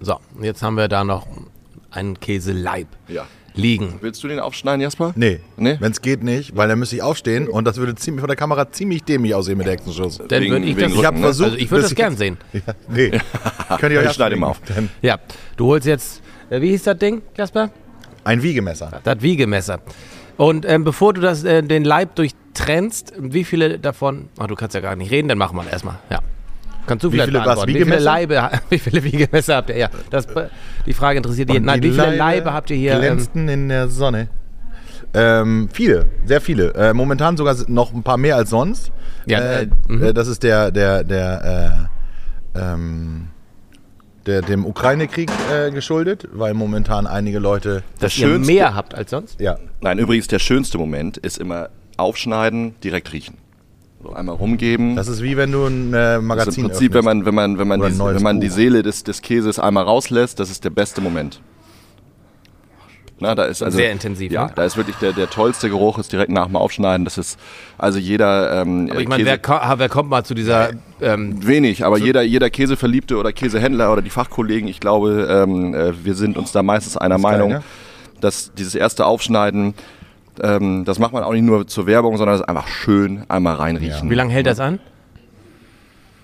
So, 0.00 0.18
jetzt 0.40 0.62
haben 0.62 0.78
wir 0.78 0.88
da 0.88 1.04
noch 1.04 1.26
einen 1.90 2.18
Käseleib 2.18 2.88
Ja. 3.06 3.26
Liegen. 3.58 3.94
Willst 4.00 4.22
du 4.24 4.28
den 4.28 4.40
aufschneiden, 4.40 4.80
Jasper? 4.80 5.12
Nee, 5.16 5.40
Nee? 5.56 5.76
wenn 5.80 5.92
es 5.92 6.00
geht 6.00 6.22
nicht, 6.22 6.56
weil 6.56 6.68
dann 6.68 6.78
müsste 6.78 6.96
ich 6.96 7.02
aufstehen 7.02 7.48
und 7.48 7.64
das 7.64 7.76
würde 7.76 7.94
ziemlich, 7.94 8.20
von 8.20 8.28
der 8.28 8.36
Kamera 8.36 8.70
ziemlich 8.70 9.02
dämlich 9.04 9.34
aussehen 9.34 9.58
mit 9.58 9.66
der 9.66 9.74
Hexenschuss. 9.74 10.18
Dann 10.28 10.42
Wegen- 10.42 10.52
würde 10.52 10.66
ich 10.66 10.76
das, 10.76 10.92
Ich 10.92 11.04
habe 11.04 11.16
ne? 11.18 11.22
versucht, 11.24 11.46
also 11.50 11.58
ich 11.58 11.70
würde 11.70 11.82
das 11.82 11.94
gern 11.94 12.16
sehen. 12.16 12.38
Ja, 12.52 12.60
nee, 12.88 13.10
könnt 13.78 13.92
ihr 13.92 14.00
euch 14.00 14.06
Ich 14.06 14.12
schneide 14.12 14.34
ihn 14.36 14.40
mal 14.40 14.48
auf. 14.48 14.60
Dann 14.74 14.88
Ja, 15.02 15.18
du 15.56 15.66
holst 15.66 15.86
jetzt, 15.86 16.22
äh, 16.50 16.60
wie 16.60 16.70
hieß 16.70 16.84
das 16.84 16.98
Ding, 16.98 17.22
Jasper? 17.36 17.70
Ein 18.24 18.42
Wiegemesser. 18.42 19.00
Das 19.04 19.20
Wiegemesser. 19.22 19.80
Und 20.36 20.64
ähm, 20.68 20.84
bevor 20.84 21.12
du 21.14 21.20
das, 21.20 21.44
äh, 21.44 21.62
den 21.62 21.84
Leib 21.84 22.14
durchtrennst, 22.14 23.12
wie 23.18 23.44
viele 23.44 23.78
davon, 23.78 24.28
ach, 24.38 24.46
du 24.46 24.54
kannst 24.54 24.74
ja 24.74 24.80
gar 24.80 24.94
nicht 24.96 25.10
reden, 25.10 25.28
dann 25.28 25.38
machen 25.38 25.56
wir 25.56 25.64
das 25.64 25.72
erstmal. 25.72 25.98
Ja. 26.10 26.20
Kannst 26.88 27.04
du 27.04 27.08
Wie 27.08 27.12
vielleicht 27.12 27.28
viele 27.28 27.38
was, 27.40 27.44
beantworten. 27.44 27.74
Wie 27.74 27.84
viele? 27.84 27.98
Leibe, 27.98 28.50
wie 28.70 28.78
viele 28.78 29.04
Wiegemesser 29.04 29.56
habt 29.56 29.70
ihr? 29.70 29.76
Ja, 29.76 29.90
das, 30.10 30.26
die 30.86 30.92
Frage 30.92 31.18
interessiert 31.18 31.50
jeden. 31.50 31.66
Nein, 31.66 31.82
wie 31.82 31.90
viele 31.90 32.02
Leibe 32.02 32.16
Leibe 32.16 32.52
habt 32.52 32.70
ihr 32.70 32.76
hier? 32.76 32.94
Ähm, 32.94 33.00
Glänzten 33.00 33.48
in 33.48 33.68
der 33.68 33.88
Sonne. 33.88 34.28
Ähm, 35.14 35.68
viele, 35.72 36.06
sehr 36.26 36.40
viele. 36.40 36.74
Äh, 36.74 36.92
momentan 36.92 37.36
sogar 37.36 37.56
noch 37.68 37.94
ein 37.94 38.02
paar 38.02 38.16
mehr 38.18 38.36
als 38.36 38.50
sonst. 38.50 38.92
Ja, 39.26 39.38
äh, 39.38 39.62
äh, 39.62 39.68
mhm. 39.88 40.02
äh, 40.02 40.12
das 40.14 40.28
ist 40.28 40.42
der, 40.42 40.70
der, 40.70 41.04
der, 41.04 41.88
äh, 42.54 42.58
ähm, 42.60 43.28
der 44.26 44.42
dem 44.42 44.66
Ukraine-Krieg 44.66 45.30
äh, 45.50 45.70
geschuldet, 45.70 46.28
weil 46.32 46.52
momentan 46.52 47.06
einige 47.06 47.38
Leute. 47.38 47.82
Das 48.00 48.18
ihr 48.18 48.26
Schönste- 48.26 48.52
mehr 48.52 48.74
habt 48.74 48.94
als 48.94 49.10
sonst? 49.10 49.40
Ja, 49.40 49.58
Nein, 49.80 49.98
übrigens, 49.98 50.26
der 50.28 50.38
schönste 50.38 50.76
Moment 50.76 51.16
ist 51.16 51.38
immer 51.38 51.70
aufschneiden, 51.96 52.74
direkt 52.84 53.12
riechen. 53.12 53.36
So 54.02 54.12
einmal 54.12 54.36
rumgeben. 54.36 54.94
das 54.94 55.08
ist 55.08 55.22
wie 55.22 55.36
wenn 55.36 55.50
du 55.50 55.66
ein 55.66 55.92
äh, 55.92 56.20
Das 56.36 56.48
ist 56.48 56.58
im 56.58 56.64
Prinzip, 56.68 56.94
wenn 56.94 57.04
man, 57.04 57.26
wenn 57.26 57.34
man, 57.34 57.58
wenn 57.58 57.66
man, 57.66 57.80
Oder 57.80 57.90
die, 57.90 57.98
wenn 57.98 58.22
man 58.22 58.40
die. 58.40 58.48
Seele 58.48 58.82
des, 58.82 59.02
des 59.02 59.22
Käses 59.22 59.58
einmal 59.58 59.84
rauslässt, 59.84 60.38
das 60.38 60.50
ist 60.50 60.64
der 60.64 60.70
beste 60.70 61.00
Moment. 61.00 61.40
Na, 63.20 63.34
da 63.34 63.44
ist 63.46 63.62
also, 63.62 63.76
Sehr 63.76 63.90
intensiv, 63.90 64.30
Ja, 64.30 64.46
ne? 64.46 64.52
da 64.54 64.64
ist 64.64 64.76
wirklich 64.76 64.96
der, 64.96 65.12
der 65.12 65.28
tollste 65.28 65.68
Geruch, 65.68 65.98
ist 65.98 66.12
direkt 66.12 66.30
nach 66.30 66.46
dem 66.46 66.54
Aufschneiden. 66.54 67.04
Das 67.04 67.18
ist, 67.18 67.38
also 67.76 67.98
jeder 67.98 68.62
ähm, 68.62 68.88
Aber 68.90 69.00
ich 69.00 69.08
meine, 69.08 69.24
wer, 69.24 69.40
wer 69.76 69.88
kommt 69.88 70.08
mal 70.08 70.22
zu 70.22 70.34
dieser 70.34 70.70
ähm, 71.00 71.44
Wenig, 71.44 71.84
aber 71.84 71.98
jeder, 71.98 72.22
jeder 72.22 72.48
Käseverliebte 72.50 73.16
oder 73.16 73.32
Käsehändler 73.32 73.92
oder 73.92 74.02
die 74.02 74.10
Fachkollegen, 74.10 74.68
ich 74.68 74.78
glaube, 74.78 75.26
ähm, 75.28 75.74
äh, 75.74 76.04
wir 76.04 76.14
sind 76.14 76.38
uns 76.38 76.52
da 76.52 76.62
meistens 76.62 76.96
einer 76.96 77.16
ist 77.16 77.22
geil, 77.22 77.32
Meinung, 77.32 77.50
ne? 77.50 77.62
dass 78.20 78.52
dieses 78.56 78.76
erste 78.76 79.04
Aufschneiden, 79.04 79.74
ähm, 80.42 80.84
das 80.84 80.98
macht 80.98 81.12
man 81.12 81.22
auch 81.22 81.32
nicht 81.32 81.42
nur 81.44 81.66
zur 81.66 81.86
Werbung, 81.86 82.16
sondern 82.16 82.34
das 82.34 82.42
ist 82.42 82.48
einfach 82.48 82.68
schön 82.68 83.24
einmal 83.28 83.54
reinriechen. 83.56 84.08
wie 84.10 84.14
lange 84.14 84.32
hält 84.32 84.46
das 84.46 84.60
an? 84.60 84.78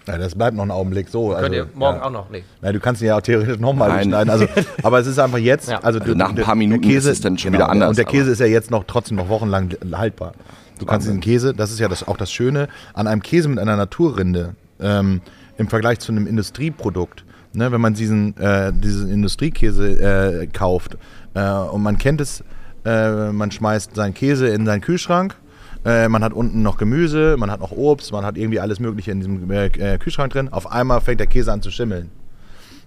Ja, 0.07 0.19
das 0.19 0.35
bleibt 0.35 0.55
noch 0.55 0.65
ein 0.65 0.71
Augenblick 0.71 1.09
so. 1.09 1.29
Könnt 1.31 1.39
also, 1.45 1.55
ihr 1.55 1.67
morgen 1.75 1.97
ja. 1.97 2.05
auch 2.05 2.11
noch? 2.11 2.29
Nee. 2.31 2.45
Nein, 2.61 2.75
du 2.75 2.81
kannst 2.81 3.01
ihn 3.01 3.07
ja 3.09 3.17
auch 3.17 3.23
theoretisch 3.23 3.59
nochmal 3.59 3.89
Nein. 3.89 4.05
schneiden. 4.09 4.29
Also, 4.29 4.47
aber 4.83 4.99
es 4.99 5.07
ist 5.07 5.19
einfach 5.19 5.39
jetzt. 5.39 5.71
Ja. 5.71 5.77
Also, 5.79 5.99
Also 6.01 6.13
du- 6.13 6.19
nach 6.19 6.29
ein 6.29 6.37
der- 6.37 6.43
paar 6.45 6.57
Minuten 6.57 6.91
ist 6.91 7.07
es 7.07 7.23
dann 7.23 7.39
schon 7.39 7.55
wieder 7.55 7.71
anders, 7.71 7.89
Und 7.89 7.97
der 7.99 8.05
Käse 8.05 8.25
aber- 8.25 8.33
ist 8.33 8.39
ja 8.41 8.47
jetzt 8.47 8.71
noch 8.71 8.85
trotzdem 8.87 9.17
noch 9.17 9.31
wochenlang 9.31 9.71
haltbar. 9.93 10.33
Du 10.79 10.85
kannst 10.85 11.07
diesen 11.07 11.21
Käse, 11.21 11.55
das 11.55 11.71
ist 11.71 11.79
ja 11.81 11.89
das, 11.89 12.07
auch 12.07 12.17
das 12.19 12.31
Schöne 12.31 12.69
an 12.93 13.07
einem 13.07 13.23
Käse 13.23 13.49
mit 13.49 13.59
einer 13.61 13.77
Naturrinde 13.77 14.57
ähm, 14.81 15.23
im 15.57 15.69
Vergleich 15.69 16.01
zu 16.01 16.13
einem 16.13 16.27
Industrieprodukt. 16.27 17.25
Ne, 17.55 17.71
wenn 17.71 17.81
man 17.81 17.95
diesen, 17.95 18.37
äh, 18.37 18.73
diesen 18.73 19.09
Industriekäse 19.09 20.43
äh, 20.43 20.47
kauft 20.49 20.99
äh, 21.35 21.49
und 21.49 21.83
man 21.85 21.97
kennt 21.99 22.21
es, 22.21 22.43
äh, 22.85 23.33
man 23.33 23.51
schmeißt 23.51 23.95
seinen 23.95 24.15
Käse 24.15 24.49
in 24.49 24.67
seinen 24.67 24.81
Kühlschrank, 24.81 25.37
äh, 25.85 26.09
man 26.09 26.25
hat 26.25 26.33
unten 26.33 26.63
noch 26.63 26.79
Gemüse, 26.79 27.37
man 27.39 27.51
hat 27.51 27.61
noch 27.61 27.73
Obst, 27.73 28.13
man 28.13 28.25
hat 28.25 28.39
irgendwie 28.39 28.61
alles 28.61 28.81
Mögliche 28.81 29.11
in 29.11 29.21
diesem 29.21 29.51
äh, 29.51 29.99
Kühlschrank 29.99 30.33
drin. 30.33 30.49
Auf 30.51 30.71
einmal 30.71 31.01
fängt 31.01 31.21
der 31.21 31.27
Käse 31.27 31.53
an 31.53 31.61
zu 31.61 31.71
schimmeln. 31.71 32.11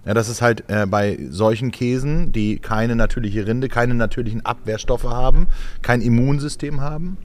Ja, 0.04 0.14
das 0.14 0.28
ist 0.28 0.42
halt 0.42 0.64
äh, 0.68 0.86
bei 0.86 1.18
solchen 1.28 1.70
Käsen, 1.70 2.32
die 2.32 2.58
keine 2.58 2.96
natürliche 2.96 3.46
Rinde, 3.46 3.68
keine 3.68 3.94
natürlichen 3.94 4.44
Abwehrstoffe 4.44 5.04
haben, 5.04 5.48
kein 5.82 6.00
Immunsystem 6.00 6.80
haben, 6.80 7.18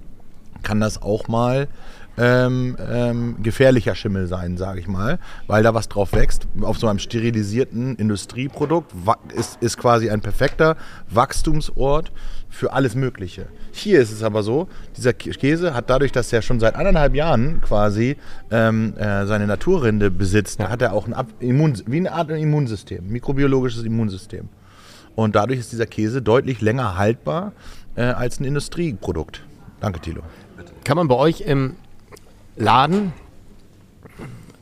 kann 0.63 0.79
das 0.79 1.01
auch 1.01 1.27
mal 1.27 1.67
ähm, 2.17 2.77
ähm, 2.91 3.35
gefährlicher 3.41 3.95
Schimmel 3.95 4.27
sein, 4.27 4.57
sage 4.57 4.79
ich 4.79 4.87
mal, 4.87 5.19
weil 5.47 5.63
da 5.63 5.73
was 5.73 5.89
drauf 5.89 6.13
wächst. 6.13 6.47
Auf 6.61 6.77
so 6.77 6.87
einem 6.87 6.99
sterilisierten 6.99 7.95
Industrieprodukt 7.95 8.91
ist, 9.33 9.61
ist 9.61 9.77
quasi 9.77 10.09
ein 10.09 10.21
perfekter 10.21 10.77
Wachstumsort 11.09 12.11
für 12.49 12.73
alles 12.73 12.93
Mögliche. 12.93 13.47
Hier 13.71 13.99
ist 13.99 14.11
es 14.11 14.21
aber 14.21 14.43
so, 14.43 14.67
dieser 14.95 15.09
Kä- 15.11 15.35
Käse 15.35 15.73
hat 15.73 15.89
dadurch, 15.89 16.11
dass 16.11 16.31
er 16.31 16.43
schon 16.43 16.59
seit 16.59 16.75
anderthalb 16.75 17.15
Jahren 17.15 17.61
quasi 17.61 18.17
ähm, 18.51 18.95
äh, 18.97 19.25
seine 19.25 19.47
Naturrinde 19.47 20.11
besitzt, 20.11 20.59
hat 20.59 20.83
er 20.83 20.93
auch 20.93 21.07
ein 21.07 21.13
Ab 21.13 21.27
Immun 21.39 21.81
wie 21.87 21.97
eine 21.97 22.11
Art 22.11 22.29
Immunsystem, 22.29 23.07
mikrobiologisches 23.07 23.83
Immunsystem. 23.83 24.49
Und 25.15 25.35
dadurch 25.35 25.59
ist 25.59 25.71
dieser 25.71 25.87
Käse 25.87 26.21
deutlich 26.21 26.61
länger 26.61 26.95
haltbar 26.97 27.53
äh, 27.95 28.03
als 28.03 28.39
ein 28.39 28.45
Industrieprodukt. 28.45 29.41
Danke, 29.79 29.99
Thilo. 29.99 30.21
Kann 30.83 30.97
man 30.97 31.07
bei 31.07 31.15
euch 31.15 31.41
im 31.41 31.75
Laden 32.55 33.13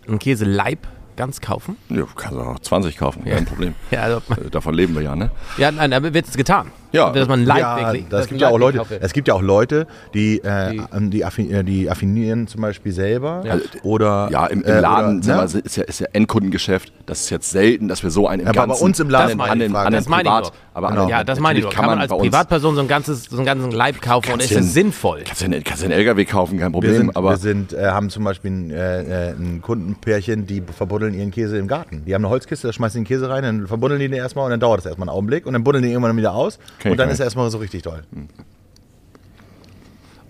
einen 0.07 0.19
Käseleib 0.19 0.87
ganz 1.15 1.41
kaufen? 1.41 1.77
Ja, 1.89 2.05
kannst 2.15 2.35
du 2.37 2.41
auch 2.41 2.59
20 2.59 2.97
kaufen, 2.97 3.25
kein 3.25 3.45
Problem. 3.45 3.75
Ja, 3.91 4.01
also, 4.03 4.21
Äh, 4.35 4.49
Davon 4.49 4.73
leben 4.73 4.95
wir 4.95 5.01
ja, 5.01 5.15
ne? 5.15 5.29
ja 5.57 5.71
nein, 5.71 5.93
aber 5.93 6.13
wird 6.13 6.27
es 6.27 6.35
getan? 6.37 6.71
Ja. 6.91 7.09
dass 7.11 7.27
man 7.27 7.45
ja, 7.45 7.77
wirklich. 7.79 8.05
das 8.09 8.27
gibt 8.27 8.41
ja 8.41 8.49
auch 8.49 8.57
Leute, 8.59 8.81
es 8.99 9.13
gibt 9.13 9.27
ja 9.27 9.33
auch 9.33 9.41
Leute, 9.41 9.87
die, 10.13 10.39
äh, 10.43 10.71
Die- 10.71 11.09
die, 11.09 11.25
affi 11.25 11.51
äh, 11.51 11.63
die 11.63 11.89
affinieren 11.89 12.47
zum 12.47 12.61
Beispiel 12.61 12.91
selber 12.91 13.43
Ja. 13.45 13.57
oder 13.83 14.29
Ja, 14.31 14.45
im, 14.47 14.61
im 14.61 14.65
äh, 14.67 14.79
Laden 14.79 15.19
oder, 15.23 15.45
ne? 15.45 15.59
ist, 15.63 15.77
ja, 15.77 15.83
ist 15.83 15.99
ja 16.01 16.07
Endkundengeschäft. 16.13 16.91
Das 17.05 17.21
ist 17.21 17.29
jetzt 17.29 17.49
selten, 17.51 17.87
dass 17.87 18.03
wir 18.03 18.11
so 18.11 18.27
einen 18.27 18.41
im 18.41 18.47
Aber 18.47 18.61
bei 18.61 18.67
ganzen 18.67 18.83
uns 18.83 18.99
im 18.99 19.09
Laden 19.09 19.37
Das 19.37 19.49
an 19.49 19.59
den, 19.59 19.75
an 19.75 19.85
den 19.85 19.93
Das 19.93 20.07
meine 20.09 20.23
ich 20.23 20.27
Privat, 20.29 20.53
aber 20.73 20.87
Genau. 20.89 21.07
Ja, 21.09 21.23
das 21.23 21.39
meine 21.39 21.59
ich 21.59 21.63
nur. 21.65 21.71
Kann 21.73 21.85
man 21.85 21.99
als 21.99 22.11
Privatperson 22.11 22.75
so, 22.75 22.81
ein 22.81 22.87
ganzes, 22.87 23.23
so 23.25 23.37
einen 23.37 23.45
ganzen 23.45 23.71
Leib 23.71 24.01
kaufen 24.01 24.33
und 24.33 24.41
ist 24.43 24.53
du- 24.53 24.61
sinnvoll? 24.63 25.21
Kannst 25.25 25.41
du 25.41 25.45
einen, 25.45 25.63
kannst 25.63 25.81
du 25.83 25.85
einen 25.85 25.93
LKW 25.93 26.25
kaufen, 26.25 26.59
kein 26.59 26.71
Problem. 26.71 26.91
wir 26.91 26.97
sind, 26.99 27.15
aber 27.15 27.29
wir 27.31 27.37
sind 27.37 27.73
äh, 27.73 27.87
haben 27.87 28.09
zum 28.09 28.23
Beispiel 28.23 28.51
ein, 28.51 28.71
äh, 28.71 29.29
äh, 29.29 29.31
ein 29.31 29.61
Kundenpärchen, 29.61 30.45
die 30.45 30.61
verbuddeln 30.61 31.13
ihren 31.13 31.31
Käse 31.31 31.57
im 31.57 31.67
Garten. 31.67 32.03
Die 32.05 32.13
haben 32.13 32.21
eine 32.23 32.29
Holzkiste, 32.29 32.67
da 32.67 32.73
schmeißen 32.73 33.01
den 33.01 33.07
Käse 33.07 33.29
rein, 33.29 33.43
dann 33.43 33.67
verbuddeln 33.67 33.99
die 33.99 34.07
den 34.09 34.17
erstmal 34.17 34.45
und 34.45 34.51
dann 34.51 34.59
dauert 34.59 34.79
das 34.79 34.85
erstmal 34.85 35.07
einen 35.09 35.15
Augenblick 35.15 35.45
und 35.45 35.53
dann 35.53 35.63
buddeln 35.63 35.83
die 35.83 35.91
irgendwann 35.91 36.15
wieder 36.17 36.33
aus 36.33 36.59
und 36.85 36.97
dann 36.97 37.09
ist 37.09 37.19
er 37.19 37.25
erstmal 37.25 37.49
so 37.51 37.57
richtig 37.59 37.83
toll. 37.83 38.03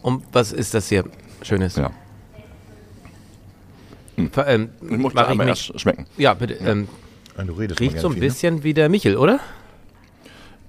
Und 0.01 0.23
was 0.31 0.51
ist 0.51 0.73
das 0.73 0.89
hier 0.89 1.03
Schönes? 1.41 1.75
ja. 1.75 1.91
Ver- 4.31 4.47
Ähm, 4.47 4.69
Ich 4.89 4.97
muss 4.97 5.13
das 5.13 5.27
einmal 5.27 5.47
erst 5.47 5.79
schmecken. 5.79 6.05
Ja, 6.17 6.33
bitte. 6.33 6.55
Ähm, 6.55 6.87
du 7.45 7.53
redest 7.53 7.79
riecht 7.79 7.99
so 7.99 8.07
ein 8.07 8.13
viel, 8.13 8.21
ne? 8.21 8.27
bisschen 8.27 8.63
wie 8.63 8.73
der 8.73 8.89
Michel, 8.89 9.17
oder? 9.17 9.39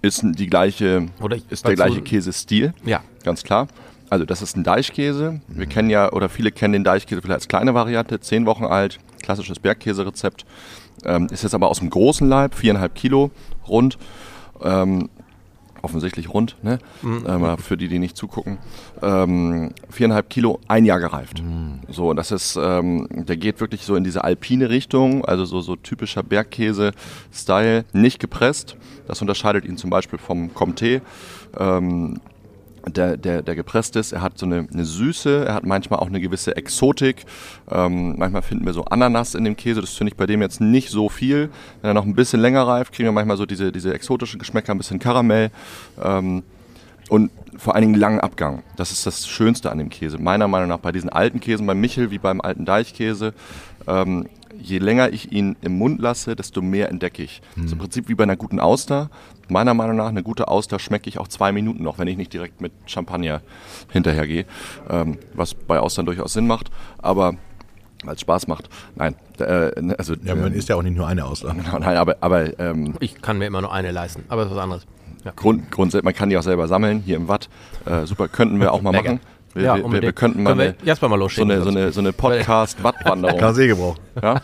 Ist 0.00 0.22
die 0.24 0.46
gleiche, 0.46 1.06
Oder 1.20 1.36
ich- 1.36 1.44
ist 1.50 1.66
der 1.66 1.74
gleiche 1.74 2.00
Käsestil. 2.02 2.72
Ja. 2.84 3.02
Ganz 3.24 3.42
klar. 3.42 3.68
Also 4.10 4.24
das 4.24 4.42
ist 4.42 4.56
ein 4.56 4.64
Deichkäse. 4.64 5.40
Wir 5.48 5.66
kennen 5.66 5.88
ja, 5.90 6.12
oder 6.12 6.28
viele 6.28 6.50
kennen 6.52 6.72
den 6.72 6.84
Deichkäse 6.84 7.22
vielleicht 7.22 7.34
als 7.36 7.48
kleine 7.48 7.72
Variante, 7.74 8.20
zehn 8.20 8.44
Wochen 8.46 8.64
alt, 8.64 8.98
klassisches 9.22 9.58
Bergkäserezept. 9.58 10.44
Ähm, 11.04 11.28
ist 11.30 11.42
jetzt 11.42 11.54
aber 11.54 11.68
aus 11.68 11.78
dem 11.78 11.88
großen 11.90 12.28
Leib, 12.28 12.54
viereinhalb 12.54 12.94
Kilo 12.94 13.30
rund. 13.68 13.96
Ähm, 14.62 15.08
offensichtlich 15.82 16.32
rund, 16.32 16.56
ne? 16.62 16.78
Ähm, 17.04 17.58
für 17.58 17.76
die, 17.76 17.88
die 17.88 17.98
nicht 17.98 18.16
zugucken. 18.16 18.58
Ähm, 19.02 19.70
viereinhalb 19.90 20.30
Kilo, 20.30 20.60
ein 20.68 20.84
Jahr 20.84 21.00
gereift. 21.00 21.42
So, 21.88 22.10
und 22.10 22.16
das 22.16 22.30
ist, 22.30 22.58
ähm, 22.60 23.06
der 23.10 23.36
geht 23.36 23.60
wirklich 23.60 23.84
so 23.84 23.96
in 23.96 24.04
diese 24.04 24.24
alpine 24.24 24.70
Richtung, 24.70 25.24
also 25.24 25.44
so, 25.44 25.60
so 25.60 25.76
typischer 25.76 26.22
Bergkäse-Style, 26.22 27.84
nicht 27.92 28.18
gepresst. 28.20 28.76
Das 29.08 29.20
unterscheidet 29.20 29.64
ihn 29.64 29.76
zum 29.76 29.90
Beispiel 29.90 30.18
vom 30.18 30.50
Comté. 30.50 31.00
Ähm, 31.58 32.20
der, 32.86 33.16
der, 33.16 33.42
der 33.42 33.54
gepresst 33.54 33.96
ist. 33.96 34.12
Er 34.12 34.22
hat 34.22 34.38
so 34.38 34.46
eine, 34.46 34.66
eine 34.72 34.84
Süße, 34.84 35.46
er 35.46 35.54
hat 35.54 35.64
manchmal 35.64 36.00
auch 36.00 36.08
eine 36.08 36.20
gewisse 36.20 36.56
Exotik. 36.56 37.24
Ähm, 37.70 38.16
manchmal 38.18 38.42
finden 38.42 38.66
wir 38.66 38.72
so 38.72 38.84
Ananas 38.84 39.34
in 39.34 39.44
dem 39.44 39.56
Käse, 39.56 39.80
das 39.80 39.90
finde 39.90 40.12
ich 40.12 40.16
bei 40.16 40.26
dem 40.26 40.42
jetzt 40.42 40.60
nicht 40.60 40.90
so 40.90 41.08
viel. 41.08 41.50
Wenn 41.80 41.90
er 41.90 41.94
noch 41.94 42.04
ein 42.04 42.14
bisschen 42.14 42.40
länger 42.40 42.66
reift, 42.66 42.92
kriegen 42.92 43.06
wir 43.06 43.12
manchmal 43.12 43.36
so 43.36 43.46
diese, 43.46 43.72
diese 43.72 43.94
exotischen 43.94 44.38
Geschmäcker, 44.38 44.72
ein 44.72 44.78
bisschen 44.78 44.98
Karamell. 44.98 45.50
Ähm, 46.02 46.42
und 47.08 47.30
vor 47.58 47.74
allen 47.74 47.82
Dingen 47.82 48.00
langen 48.00 48.20
Abgang. 48.20 48.62
Das 48.76 48.90
ist 48.90 49.04
das 49.04 49.28
Schönste 49.28 49.70
an 49.70 49.78
dem 49.78 49.90
Käse. 49.90 50.18
Meiner 50.18 50.48
Meinung 50.48 50.68
nach 50.68 50.78
bei 50.78 50.92
diesen 50.92 51.10
alten 51.10 51.40
Käsen, 51.40 51.66
beim 51.66 51.80
Michel 51.80 52.10
wie 52.10 52.18
beim 52.18 52.40
alten 52.40 52.64
Deichkäse, 52.64 53.34
ähm, 53.86 54.28
je 54.58 54.78
länger 54.78 55.12
ich 55.12 55.32
ihn 55.32 55.56
im 55.60 55.76
Mund 55.76 56.00
lasse, 56.00 56.36
desto 56.36 56.62
mehr 56.62 56.88
entdecke 56.88 57.22
ich. 57.22 57.42
Das 57.56 57.66
ist 57.66 57.72
im 57.72 57.78
Prinzip 57.78 58.08
wie 58.08 58.14
bei 58.14 58.24
einer 58.24 58.36
guten 58.36 58.60
Auster. 58.60 59.10
Meiner 59.52 59.74
Meinung 59.74 59.96
nach, 59.96 60.08
eine 60.08 60.22
gute 60.22 60.48
Auster 60.48 60.78
schmecke 60.78 61.08
ich 61.08 61.18
auch 61.18 61.28
zwei 61.28 61.52
Minuten 61.52 61.82
noch, 61.82 61.98
wenn 61.98 62.08
ich 62.08 62.16
nicht 62.16 62.32
direkt 62.32 62.60
mit 62.60 62.72
Champagner 62.86 63.42
hinterhergehe. 63.90 64.46
Ähm, 64.88 65.18
was 65.34 65.54
bei 65.54 65.78
Austern 65.78 66.06
durchaus 66.06 66.32
Sinn 66.32 66.46
macht, 66.46 66.70
aber 66.98 67.34
weil 68.04 68.14
es 68.14 68.20
Spaß 68.20 68.48
macht. 68.48 68.68
Nein, 68.96 69.14
äh, 69.38 69.70
also 69.96 70.14
Ja, 70.24 70.34
man 70.34 70.52
äh, 70.52 70.56
isst 70.56 70.68
ja 70.68 70.76
auch 70.76 70.82
nicht 70.82 70.96
nur 70.96 71.06
eine 71.06 71.24
Ausland. 71.24 71.62
nein, 71.80 71.96
aber, 71.96 72.16
aber 72.20 72.58
ähm, 72.58 72.94
Ich 73.00 73.20
kann 73.22 73.38
mir 73.38 73.46
immer 73.46 73.60
nur 73.60 73.72
eine 73.72 73.92
leisten, 73.92 74.24
aber 74.28 74.42
das 74.42 74.50
ist 74.50 74.56
was 74.56 74.62
anderes. 74.64 74.86
Ja. 75.24 75.32
Grund, 75.36 75.70
grundsätzlich, 75.70 76.04
man 76.04 76.14
kann 76.14 76.30
die 76.30 76.36
auch 76.36 76.42
selber 76.42 76.66
sammeln, 76.66 77.00
hier 77.04 77.16
im 77.16 77.28
Watt. 77.28 77.48
Äh, 77.84 78.06
super, 78.06 78.28
könnten 78.28 78.58
wir 78.58 78.72
auch 78.72 78.82
mal 78.82 78.92
machen. 79.02 79.20
Wir, 79.54 79.62
Ja, 79.64 79.76
wir, 79.76 80.02
wir, 80.02 80.12
könnten 80.12 80.42
mal 80.42 80.56
Können 80.56 80.74
wir 80.84 81.08
mal 81.08 81.28
so 81.28 81.42
eine, 81.42 81.62
so 81.62 81.68
eine, 81.68 81.92
so 81.92 82.00
eine 82.00 82.12
Podcast-Wattwanderung. 82.12 83.38
Kann 83.38 83.58
eh 83.60 83.66
gebrauchen. 83.68 84.00
ja? 84.20 84.40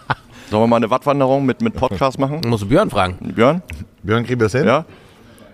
Sollen 0.51 0.63
wir 0.63 0.67
mal 0.67 0.77
eine 0.77 0.91
Wattwanderung 0.91 1.45
mit, 1.45 1.61
mit 1.63 1.75
Podcast 1.75 2.19
machen? 2.19 2.41
Muss 2.47 2.67
Björn 2.67 2.91
fragen. 2.91 3.17
Björn? 3.35 3.63
Björn, 4.09 4.25
kriegen 4.25 4.41
wir 4.41 4.47
das 4.47 4.53
hin? 4.55 4.65
Ja? 4.65 4.87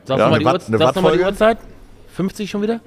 Sagst 0.04 0.08
Ja, 0.10 0.14
du 0.16 0.18
mal 0.18 0.26
eine 0.26 0.38
die, 0.38 0.44
Watt- 0.44 0.96
du 0.96 1.00
mal 1.00 1.18
die? 1.18 1.24
Uhrzeit? 1.24 1.58
50 2.14 2.48
schon 2.48 2.62
wieder? 2.62 2.80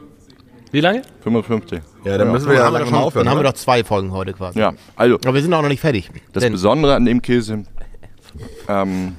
Wie 0.72 0.80
lange? 0.80 1.02
55. 1.24 1.82
Ja, 2.06 2.18
dann 2.18 2.32
müssen 2.32 2.48
wir 2.48 2.56
ja 2.56 2.64
haben 2.64 2.74
langsam 2.74 2.94
schon, 2.96 3.04
aufhören. 3.04 3.26
dann 3.26 3.34
haben 3.34 3.40
wir 3.42 3.44
doch 3.52 3.54
zwei 3.58 3.84
Folgen 3.84 4.14
heute 4.14 4.32
quasi. 4.32 4.60
Ja, 4.60 4.72
also 4.96 5.16
Aber 5.16 5.34
wir 5.34 5.42
sind 5.42 5.54
auch 5.54 5.62
noch 5.62 5.68
nicht 5.68 5.82
fertig. 5.82 6.10
das 6.32 6.50
Besondere 6.50 6.96
an 6.96 7.04
dem 7.04 7.22
Käse 7.22 7.64
ähm, 8.70 9.18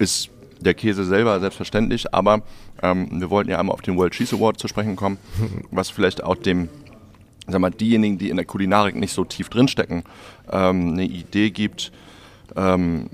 ist 0.00 0.30
der 0.60 0.74
Käse 0.74 1.04
selber, 1.04 1.38
selbstverständlich, 1.38 2.12
aber 2.12 2.42
ähm, 2.82 3.20
wir 3.20 3.30
wollten 3.30 3.50
ja 3.50 3.60
einmal 3.60 3.74
auf 3.74 3.82
den 3.82 3.96
World 3.96 4.12
Cheese 4.14 4.34
Award 4.34 4.58
zu 4.58 4.66
sprechen 4.66 4.96
kommen, 4.96 5.18
was 5.70 5.90
vielleicht 5.90 6.24
auch 6.24 6.34
dem, 6.34 6.68
sag 7.46 7.60
mal, 7.60 7.70
diejenigen, 7.70 8.18
die 8.18 8.30
in 8.30 8.36
der 8.36 8.46
Kulinarik 8.46 8.96
nicht 8.96 9.12
so 9.12 9.24
tief 9.24 9.48
drinstecken, 9.48 10.02
ähm, 10.50 10.94
eine 10.94 11.04
Idee 11.04 11.50
gibt, 11.50 11.92
ähm, 12.56 13.10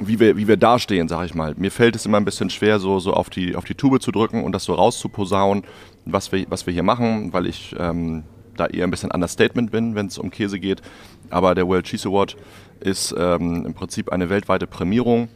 wie 0.00 0.18
wir, 0.20 0.36
wie 0.36 0.48
wir 0.48 0.56
dastehen, 0.56 1.08
sag 1.08 1.26
ich 1.26 1.34
mal. 1.34 1.54
Mir 1.56 1.70
fällt 1.70 1.96
es 1.96 2.06
immer 2.06 2.18
ein 2.18 2.24
bisschen 2.24 2.50
schwer, 2.50 2.78
so, 2.78 2.98
so 2.98 3.12
auf, 3.12 3.30
die, 3.30 3.56
auf 3.56 3.64
die 3.64 3.74
Tube 3.74 4.00
zu 4.02 4.10
drücken 4.12 4.42
und 4.44 4.52
das 4.52 4.64
so 4.64 4.74
rauszuposaunen, 4.74 5.64
was 6.04 6.32
wir, 6.32 6.46
was 6.48 6.66
wir 6.66 6.72
hier 6.72 6.82
machen, 6.82 7.32
weil 7.32 7.46
ich 7.46 7.74
ähm, 7.78 8.24
da 8.56 8.66
eher 8.66 8.84
ein 8.84 8.90
bisschen 8.90 9.10
Understatement 9.10 9.70
bin, 9.70 9.94
wenn 9.94 10.06
es 10.06 10.18
um 10.18 10.30
Käse 10.30 10.58
geht. 10.58 10.82
Aber 11.30 11.54
der 11.54 11.66
World 11.66 11.86
Cheese 11.86 12.08
Award 12.08 12.36
ist 12.80 13.14
ähm, 13.16 13.66
im 13.66 13.74
Prinzip 13.74 14.12
eine 14.12 14.30
weltweite 14.30 14.66
Prämierung. 14.66 15.28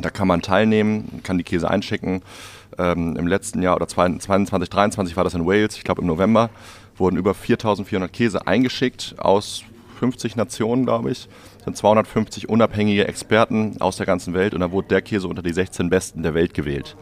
Da 0.00 0.10
kann 0.10 0.28
man 0.28 0.40
teilnehmen, 0.42 1.20
kann 1.22 1.38
die 1.38 1.44
Käse 1.44 1.68
einschicken. 1.70 2.22
Ähm, 2.78 3.16
Im 3.16 3.26
letzten 3.26 3.62
Jahr 3.62 3.76
oder 3.76 3.88
2022, 3.88 4.48
2023 4.70 5.16
war 5.16 5.24
das 5.24 5.34
in 5.34 5.46
Wales, 5.46 5.76
ich 5.76 5.84
glaube 5.84 6.00
im 6.00 6.06
November, 6.06 6.50
wurden 6.96 7.16
über 7.16 7.34
4400 7.34 8.12
Käse 8.12 8.46
eingeschickt 8.46 9.16
aus 9.18 9.64
50 9.98 10.36
Nationen, 10.36 10.84
glaube 10.84 11.10
ich. 11.10 11.28
Das 11.60 11.66
sind 11.66 11.76
250 11.76 12.48
unabhängige 12.48 13.06
Experten 13.06 13.76
aus 13.80 13.98
der 13.98 14.06
ganzen 14.06 14.32
Welt 14.32 14.54
und 14.54 14.60
da 14.60 14.72
wurde 14.72 14.88
der 14.88 15.02
Käse 15.02 15.28
unter 15.28 15.42
die 15.42 15.52
16 15.52 15.90
besten 15.90 16.22
der 16.22 16.32
Welt 16.32 16.54
gewählt. 16.54 16.96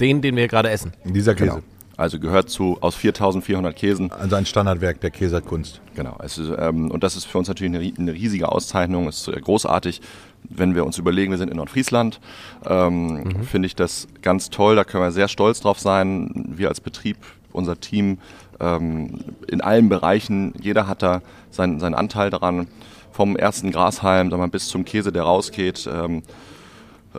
den, 0.00 0.20
den 0.22 0.34
wir 0.34 0.48
gerade 0.48 0.70
essen. 0.70 0.92
Dieser 1.04 1.36
Käse. 1.36 1.50
Genau. 1.50 1.62
Also 1.96 2.18
gehört 2.18 2.50
zu 2.50 2.78
aus 2.80 2.96
4400 2.96 3.74
Käsen. 3.74 4.10
Also 4.10 4.34
ein 4.34 4.44
Standardwerk 4.44 5.00
der 5.00 5.10
Käserkunst. 5.10 5.80
Genau. 5.94 6.18
Es 6.22 6.36
ist, 6.36 6.52
ähm, 6.58 6.90
und 6.90 7.04
das 7.04 7.16
ist 7.16 7.26
für 7.26 7.38
uns 7.38 7.46
natürlich 7.46 7.74
eine, 7.74 7.92
eine 7.96 8.12
riesige 8.12 8.50
Auszeichnung. 8.50 9.06
Es 9.06 9.20
ist 9.20 9.28
äh, 9.28 9.40
großartig, 9.40 10.02
wenn 10.42 10.74
wir 10.74 10.84
uns 10.84 10.98
überlegen, 10.98 11.30
wir 11.30 11.38
sind 11.38 11.48
in 11.48 11.56
Nordfriesland. 11.56 12.20
Ähm, 12.66 13.44
Finde 13.44 13.66
ich 13.66 13.76
das 13.76 14.08
ganz 14.20 14.50
toll. 14.50 14.74
Da 14.74 14.82
können 14.82 15.04
wir 15.04 15.12
sehr 15.12 15.28
stolz 15.28 15.60
drauf 15.60 15.78
sein. 15.78 16.52
Wir 16.56 16.68
als 16.68 16.80
Betrieb, 16.80 17.18
unser 17.52 17.80
Team, 17.80 18.18
ähm, 18.58 19.20
in 19.48 19.60
allen 19.60 19.88
Bereichen. 19.88 20.52
Jeder 20.60 20.88
hat 20.88 21.02
da 21.02 21.22
seinen, 21.50 21.78
seinen 21.78 21.94
Anteil 21.94 22.30
daran. 22.30 22.66
Vom 23.12 23.36
ersten 23.36 23.70
Grashalm 23.70 24.30
sag 24.30 24.38
mal, 24.38 24.48
bis 24.48 24.68
zum 24.68 24.84
Käse, 24.84 25.10
der 25.12 25.22
rausgeht. 25.22 25.88
Ähm, 25.92 26.22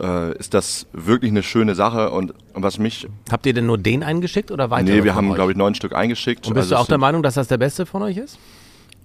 äh, 0.00 0.36
ist 0.38 0.54
das 0.54 0.86
wirklich 0.92 1.30
eine 1.30 1.42
schöne 1.42 1.74
Sache 1.74 2.10
und, 2.10 2.32
und 2.54 2.62
was 2.62 2.78
mich 2.78 3.08
Habt 3.32 3.46
ihr 3.46 3.54
denn 3.54 3.66
nur 3.66 3.78
den 3.78 4.02
eingeschickt 4.04 4.50
oder 4.50 4.70
weiter? 4.70 4.84
Nee, 4.84 5.02
wir 5.04 5.14
haben, 5.14 5.34
glaube 5.34 5.52
ich, 5.52 5.58
neun 5.58 5.74
Stück 5.74 5.94
eingeschickt. 5.94 6.46
Und 6.46 6.54
bist 6.54 6.64
Also 6.66 6.76
du 6.76 6.80
auch 6.80 6.86
der 6.86 6.98
Meinung, 6.98 7.22
dass 7.22 7.34
das 7.34 7.48
der 7.48 7.58
beste 7.58 7.84
von 7.84 8.02
euch 8.02 8.16
ist? 8.16 8.38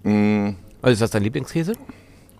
Mm, 0.03 0.49
Also 0.81 0.93
ist 0.93 1.01
das 1.01 1.09
dein 1.11 1.23
Lieblingskäse? 1.23 1.73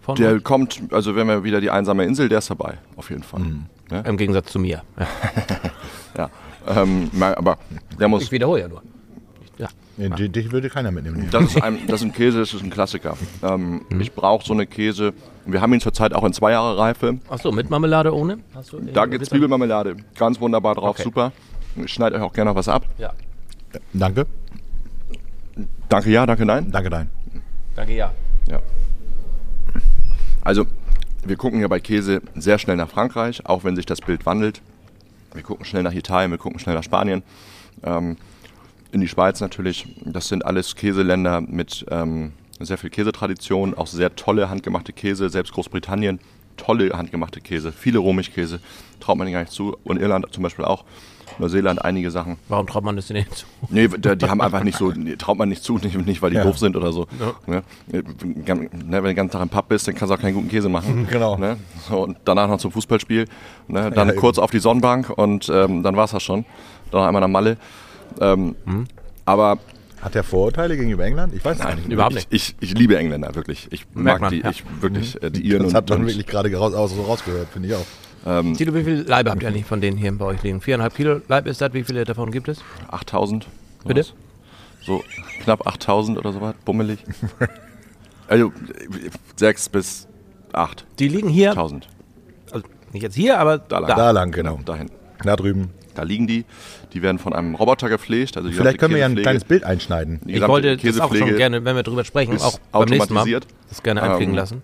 Von 0.01 0.15
Der 0.17 0.33
euch? 0.33 0.43
kommt, 0.43 0.81
also 0.91 1.15
wenn 1.15 1.27
wir 1.27 1.43
wieder 1.43 1.61
die 1.61 1.69
einsame 1.71 2.03
Insel, 2.05 2.29
der 2.29 2.39
ist 2.39 2.49
dabei, 2.49 2.77
auf 2.97 3.09
jeden 3.09 3.23
Fall. 3.23 3.41
Ja, 3.89 4.01
Im 4.01 4.17
Gegensatz 4.17 4.51
zu 4.51 4.59
mir. 4.59 4.83
Ja. 6.17 6.29
Ähm, 6.67 7.09
aber 7.19 7.57
der 7.99 8.07
muss, 8.07 8.21
Ich 8.21 8.31
wiederhole 8.31 8.61
ja 8.61 8.67
nur. 8.67 8.83
Ja. 9.97 10.09
Nee, 10.09 10.15
die- 10.15 10.29
Dich 10.29 10.51
würde 10.51 10.69
keiner 10.69 10.91
mitnehmen. 10.91 11.27
das 11.31 11.43
ist 11.43 11.61
ein, 11.61 11.77
das 11.87 12.01
ist 12.01 12.07
ein 12.07 12.13
Käse, 12.13 12.39
das 12.39 12.53
ist 12.53 12.63
ein 12.63 12.69
Klassiker. 12.71 13.15
Ähm, 13.43 13.81
Ich 13.99 14.11
brauche 14.13 14.43
so 14.45 14.53
eine 14.53 14.65
Käse, 14.65 15.13
wir 15.45 15.61
haben 15.61 15.71
ihn 15.73 15.81
zurzeit 15.81 16.13
auch 16.13 16.23
in 16.23 16.33
zwei 16.33 16.51
Jahre 16.51 16.77
Reife. 16.77 17.19
Achso, 17.29 17.51
mit 17.51 17.69
Marmelade 17.69 18.13
ohne? 18.13 18.39
Hast 18.55 18.71
du, 18.73 18.79
Da 18.81 19.05
gibt 19.05 19.21
es 19.21 19.29
Zwiebelmarmelade, 19.29 19.97
ganz 20.17 20.39
wunderbar 20.39 20.75
drauf, 20.75 20.95
Okay. 20.95 21.03
super. 21.03 21.31
Ich 21.75 21.91
schneide 21.93 22.15
euch 22.15 22.21
auch 22.23 22.33
gerne 22.33 22.49
noch 22.51 22.55
was 22.55 22.67
ab. 22.67 22.85
Ja. 22.97 23.13
Danke. 23.93 24.25
Danke 25.89 26.09
ja, 26.09 26.25
danke 26.25 26.45
nein. 26.45 26.71
Danke, 26.71 26.89
dein. 26.89 27.09
Danke, 27.75 27.93
ja. 27.93 28.11
Ja. 28.47 28.59
Also, 30.41 30.65
wir 31.25 31.35
gucken 31.37 31.61
ja 31.61 31.67
bei 31.67 31.79
Käse 31.79 32.21
sehr 32.35 32.57
schnell 32.59 32.75
nach 32.77 32.89
Frankreich, 32.89 33.45
auch 33.45 33.63
wenn 33.63 33.75
sich 33.75 33.85
das 33.85 34.01
Bild 34.01 34.25
wandelt. 34.25 34.61
Wir 35.33 35.43
gucken 35.43 35.65
schnell 35.65 35.83
nach 35.83 35.93
Italien, 35.93 36.31
wir 36.31 36.37
gucken 36.37 36.59
schnell 36.59 36.75
nach 36.75 36.83
Spanien, 36.83 37.23
ähm, 37.83 38.17
in 38.93 39.01
die 39.01 39.07
Schweiz 39.07 39.41
natürlich. 39.41 39.87
Das 40.05 40.27
sind 40.27 40.45
alles 40.45 40.75
Käseländer 40.75 41.41
mit 41.41 41.85
ähm, 41.89 42.31
sehr 42.59 42.77
viel 42.77 42.89
Käsetradition, 42.89 43.73
auch 43.73 43.87
sehr 43.87 44.15
tolle 44.15 44.49
handgemachte 44.49 44.93
Käse. 44.93 45.29
Selbst 45.29 45.53
Großbritannien, 45.53 46.19
tolle 46.57 46.91
handgemachte 46.91 47.41
Käse, 47.41 47.71
viele 47.71 47.99
Rohmilchkäse, 47.99 48.59
traut 48.99 49.17
man 49.17 49.27
ihnen 49.27 49.33
gar 49.33 49.41
nicht 49.41 49.51
zu. 49.51 49.75
Und 49.83 49.99
Irland 49.99 50.27
zum 50.31 50.43
Beispiel 50.43 50.65
auch. 50.65 50.83
Neuseeland 51.39 51.83
einige 51.83 52.11
Sachen. 52.11 52.37
Warum 52.47 52.67
traut 52.67 52.83
man 52.83 52.95
das 52.95 53.07
denn 53.07 53.17
nicht 53.17 53.33
zu? 53.33 53.47
Nee, 53.69 53.87
die, 53.87 54.29
haben 54.29 54.39
einfach 54.39 54.63
nicht 54.63 54.77
so, 54.77 54.91
traut 55.17 55.37
man 55.37 55.49
nicht 55.49 55.63
zu, 55.63 55.79
nicht, 55.79 55.95
nicht 56.05 56.21
weil 56.21 56.29
die 56.29 56.35
Ja. 56.35 56.43
doof 56.43 56.59
sind 56.59 56.75
oder 56.75 56.91
so. 56.91 57.07
Ja. 57.19 57.33
Ne? 57.47 57.63
Wenn 57.87 58.05
du 58.91 59.01
den 59.01 59.15
ganzen 59.15 59.31
Tag 59.31 59.41
im 59.41 59.49
Pub 59.49 59.67
bist, 59.67 59.87
dann 59.87 59.95
kannst 59.95 60.11
du 60.11 60.15
auch 60.15 60.19
keinen 60.21 60.35
guten 60.35 60.49
Käse 60.49 60.69
machen. 60.69 61.07
Genau. 61.13 61.37
Ne? 61.37 61.57
So, 61.89 62.03
und 62.03 62.17
danach 62.25 62.47
noch 62.47 62.59
zum 62.59 62.71
Fußballspiel. 62.71 63.25
Ne? 63.67 63.89
Dann 63.91 64.09
Ja, 64.09 64.13
kurz 64.13 64.37
auf 64.37 64.51
die 64.51 64.59
Sonnenbank 64.59 65.09
und 65.09 65.49
ähm, 65.49 65.81
dann 65.81 65.95
war 65.95 66.05
es 66.05 66.11
das 66.11 66.21
schon. 66.21 66.45
Dann 66.91 67.01
noch 67.01 67.07
einmal 67.07 67.21
nach 67.21 67.27
Malle. 67.27 67.57
Ähm, 68.21 68.55
Hm. 68.65 68.85
Aber 69.25 69.59
Hat 70.01 70.15
der 70.15 70.23
Vorurteile 70.23 70.75
gegenüber 70.75 71.05
England? 71.05 71.33
Ich 71.33 71.45
weiß 71.45 71.57
es 71.59 71.63
nein, 71.63 71.77
nicht. 71.77 71.89
Überhaupt 71.89 72.15
ich, 72.15 72.27
ich, 72.29 72.55
ich 72.59 72.77
liebe 72.77 72.97
Engländer, 72.97 73.35
wirklich. 73.35 73.67
Ich 73.71 73.85
Merkt 73.93 74.19
mag 74.19 74.21
man, 74.21 74.31
die, 74.31 74.41
ja. 74.41 74.49
ich 74.49 74.63
wirklich, 74.81 75.21
äh, 75.23 75.31
die 75.31 75.41
Iren 75.41 75.63
Das 75.63 75.69
und, 75.69 75.75
hat 75.77 75.89
man 75.89 76.05
wirklich 76.05 76.27
gerade 76.27 76.53
raus, 76.53 76.73
aus, 76.73 76.93
so 76.93 77.03
rausgehört, 77.03 77.47
finde 77.53 77.69
ich 77.69 77.75
auch. 77.75 77.85
Tilo, 78.55 78.73
wie 78.73 78.83
viele 78.83 79.03
Leibe 79.03 79.31
habt 79.31 79.43
ihr 79.43 79.49
eigentlich 79.49 79.65
von 79.65 79.81
denen 79.81 79.97
hier 79.97 80.11
bei 80.17 80.23
euch 80.25 80.41
liegen? 80.43 80.61
Viereinhalb 80.61 80.95
Kilo 80.95 81.19
Leib 81.27 81.45
ist 81.45 81.59
das? 81.59 81.73
Wie 81.73 81.83
viele 81.83 82.05
davon 82.05 82.31
gibt 82.31 82.47
es? 82.47 82.59
8000. 82.89 83.47
Bitte? 83.85 84.05
So 84.81 85.03
knapp 85.43 85.67
8000 85.67 86.17
oder 86.17 86.31
so 86.31 86.39
was, 86.39 86.55
bummelig. 86.63 86.99
also 88.27 88.51
sechs 89.35 89.67
bis 89.67 90.07
8000. 90.53 90.85
Die 90.99 91.07
liegen 91.09 91.27
hier, 91.29 91.57
also 91.57 91.79
nicht 92.93 93.03
jetzt 93.03 93.15
hier, 93.15 93.39
aber 93.39 93.57
da. 93.57 93.79
Da 93.81 93.87
lang. 93.87 93.97
Da 93.97 94.11
lang, 94.11 94.31
genau. 94.31 94.59
Da 94.65 94.75
hinten. 94.75 94.93
Da 95.23 95.35
drüben. 95.35 95.71
Da 95.95 96.03
liegen 96.03 96.27
die. 96.27 96.45
Die 96.93 97.01
werden 97.01 97.17
von 97.19 97.33
einem 97.33 97.55
Roboter 97.55 97.89
gepflegt. 97.89 98.37
Also 98.37 98.51
Vielleicht 98.51 98.77
können 98.77 98.93
wir 98.93 98.99
ja 99.01 99.07
ein 99.07 99.15
kleines 99.15 99.43
Bild 99.45 99.63
einschneiden. 99.63 100.21
Ich 100.27 100.45
wollte 100.47 100.77
das 100.77 100.99
auch 100.99 101.07
schon 101.09 101.09
Käsepflege 101.17 101.35
gerne, 101.37 101.65
wenn 101.65 101.75
wir 101.75 101.83
drüber 101.83 102.03
sprechen, 102.03 102.35
ist 102.35 102.43
auch 102.43 102.59
beim 102.71 102.85
nächsten 102.89 103.13
Mal, 103.13 103.21
automatisiert. 103.21 103.47
das 103.69 103.81
gerne 103.83 104.03
einfliegen 104.03 104.33
Ähm, 104.33 104.37
lassen. 104.37 104.61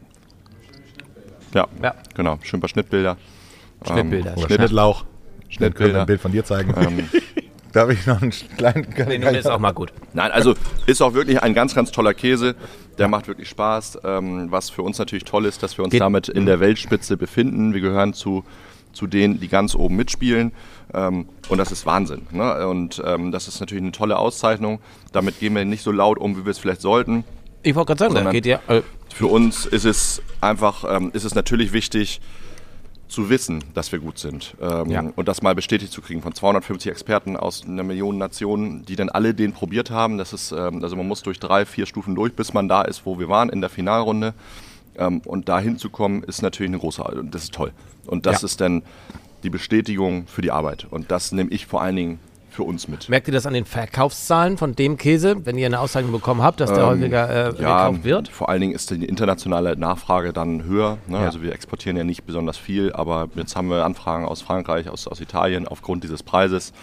Ja, 1.54 1.68
Ja. 1.82 1.96
genau. 2.16 2.38
Schön 2.44 2.58
ein 2.58 2.62
paar 2.62 2.70
Schnittbilder. 2.70 3.18
Schnittbilder. 3.86 4.34
Schnitt- 4.38 4.52
Schnittlauch. 4.60 5.02
Dann 5.02 5.08
können 5.10 5.42
wir 5.42 5.54
Schnittbilder. 5.54 6.00
ein 6.02 6.06
Bild 6.06 6.22
von 6.22 6.32
dir 6.32 6.46
zeigen. 6.46 6.74
Ähm, 6.78 7.10
Darf 7.72 7.90
ich 7.92 8.06
noch 8.08 8.20
einen 8.22 8.32
kleinen... 8.58 8.88
Nee, 9.08 9.20
nun 9.20 9.36
ist 9.36 9.46
auch 9.48 9.60
mal 9.60 9.72
gut. 9.74 9.94
Nein, 10.14 10.32
also 10.32 10.56
ist 10.88 11.02
auch 11.04 11.14
wirklich 11.14 11.42
ein 11.44 11.54
ganz, 11.54 11.76
ganz 11.76 11.92
toller 11.92 12.16
Käse. 12.16 12.56
Der 12.98 13.08
macht 13.08 13.28
wirklich 13.28 13.48
Spaß. 13.50 14.00
Ähm, 14.04 14.48
was 14.52 14.70
für 14.72 14.82
uns 14.82 14.98
natürlich 14.98 15.24
toll 15.24 15.46
ist, 15.46 15.62
dass 15.62 15.78
wir 15.78 15.86
uns 15.86 15.92
Geht- 15.92 16.02
damit 16.02 16.30
in 16.30 16.46
der 16.48 16.60
Weltspitze 16.60 17.16
befinden. 17.16 17.74
Wir 17.76 17.82
gehören 17.82 18.14
zu, 18.14 18.44
zu 19.00 19.08
denen, 19.08 19.40
die 19.40 19.48
ganz 19.48 19.76
oben 19.76 19.96
mitspielen. 19.96 20.52
Ähm, 20.94 21.28
und 21.48 21.58
das 21.58 21.72
ist 21.72 21.86
Wahnsinn. 21.86 22.28
Ne? 22.32 22.68
Und 22.68 23.02
ähm, 23.06 23.32
das 23.32 23.48
ist 23.48 23.60
natürlich 23.62 23.82
eine 23.84 23.94
tolle 23.94 24.18
Auszeichnung. 24.18 24.80
Damit 25.14 25.40
gehen 25.40 25.56
wir 25.56 25.64
nicht 25.64 25.84
so 25.84 25.92
laut 25.92 26.18
um, 26.20 26.36
wie 26.38 26.44
wir 26.46 26.52
es 26.52 26.60
vielleicht 26.60 26.82
sollten. 26.82 27.24
Ich 27.64 27.76
wollte 27.76 27.88
gerade 27.88 28.00
sagen, 28.00 28.14
da 28.14 28.20
Sondern- 28.20 28.34
geht 28.34 28.46
ja. 28.46 28.60
Äh, 28.68 28.82
Für 29.14 29.28
uns 29.28 29.66
ist 29.66 29.86
es 29.86 30.22
einfach, 30.42 30.84
ähm, 30.90 31.12
ist 31.14 31.24
es 31.24 31.34
natürlich 31.34 31.72
wichtig 31.74 32.20
zu 33.08 33.30
wissen, 33.30 33.64
dass 33.74 33.92
wir 33.92 33.98
gut 34.00 34.20
sind 34.20 34.56
ähm, 34.62 34.92
Ja. 34.92 35.04
und 35.16 35.28
das 35.28 35.42
mal 35.42 35.56
bestätigt 35.56 35.92
zu 35.92 36.02
kriegen 36.02 36.22
von 36.22 36.36
250 36.36 36.92
Experten 36.92 37.36
aus 37.38 37.64
einer 37.66 37.82
Million 37.84 38.18
Nationen, 38.20 38.86
die 38.86 38.96
dann 38.96 39.10
alle 39.10 39.34
den 39.34 39.52
probiert 39.54 39.90
haben. 39.90 40.18
Das 40.20 40.32
ist, 40.32 40.52
ähm, 40.52 40.84
also 40.84 40.96
man 40.96 41.08
muss 41.08 41.24
durch 41.24 41.40
drei, 41.40 41.66
vier 41.66 41.86
Stufen 41.88 42.14
durch, 42.16 42.34
bis 42.34 42.54
man 42.54 42.68
da 42.70 42.84
ist, 42.84 43.06
wo 43.06 43.18
wir 43.18 43.28
waren 43.30 43.50
in 43.50 43.62
der 43.62 43.70
Finalrunde. 43.72 44.34
Ähm, 45.00 45.22
und 45.26 45.50
da 45.50 45.60
hinzukommen, 45.60 46.22
ist 46.24 46.42
natürlich 46.44 46.70
eine 46.70 46.80
große, 46.80 47.04
das 47.32 47.44
ist 47.46 47.54
toll. 47.54 47.72
Und 48.06 48.26
das 48.26 48.42
Ja. 48.42 48.46
ist 48.46 48.62
dann 48.62 48.84
die 49.44 49.50
Bestätigung 49.50 50.28
für 50.28 50.42
die 50.42 50.52
Arbeit. 50.52 50.86
Und 50.92 51.10
das 51.12 51.32
nehme 51.32 51.50
ich 51.50 51.66
vor 51.66 51.82
allen 51.82 51.96
Dingen 51.96 52.20
für 52.52 52.64
uns 52.64 52.88
mit. 52.90 53.08
merkt 53.08 53.28
ihr 53.28 53.34
das 53.34 53.46
an 53.46 53.54
den 53.54 53.64
Verkaufszahlen 53.64 54.58
von 54.58 54.76
dem 54.76 54.98
Käse, 54.98 55.46
wenn 55.46 55.58
ihr 55.58 55.68
eine 55.68 55.80
Auszeichnung 55.80 56.12
bekommen 56.12 56.42
habt, 56.42 56.60
dass 56.60 56.74
der 56.74 56.88
häufiger 56.88 57.50
äh, 57.50 57.54
gekauft 57.54 58.04
wird? 58.04 58.28
Vor 58.28 58.50
allen 58.50 58.60
Dingen 58.60 58.74
ist 58.74 58.90
die 58.90 59.06
internationale 59.06 59.78
Nachfrage 59.78 60.34
dann 60.34 60.64
höher. 60.64 60.98
Ne? 61.08 61.18
Ja. 61.18 61.24
Also 61.26 61.42
wir 61.42 61.54
exportieren 61.54 61.96
ja 61.96 62.04
nicht 62.04 62.26
besonders 62.26 62.58
viel, 62.58 62.92
aber 62.92 63.30
jetzt 63.36 63.56
haben 63.56 63.70
wir 63.70 63.86
Anfragen 63.86 64.26
aus 64.26 64.42
Frankreich, 64.42 64.90
aus, 64.90 65.08
aus 65.08 65.22
Italien 65.22 65.68
aufgrund 65.68 66.04
dieses 66.04 66.24
Preises, 66.24 66.74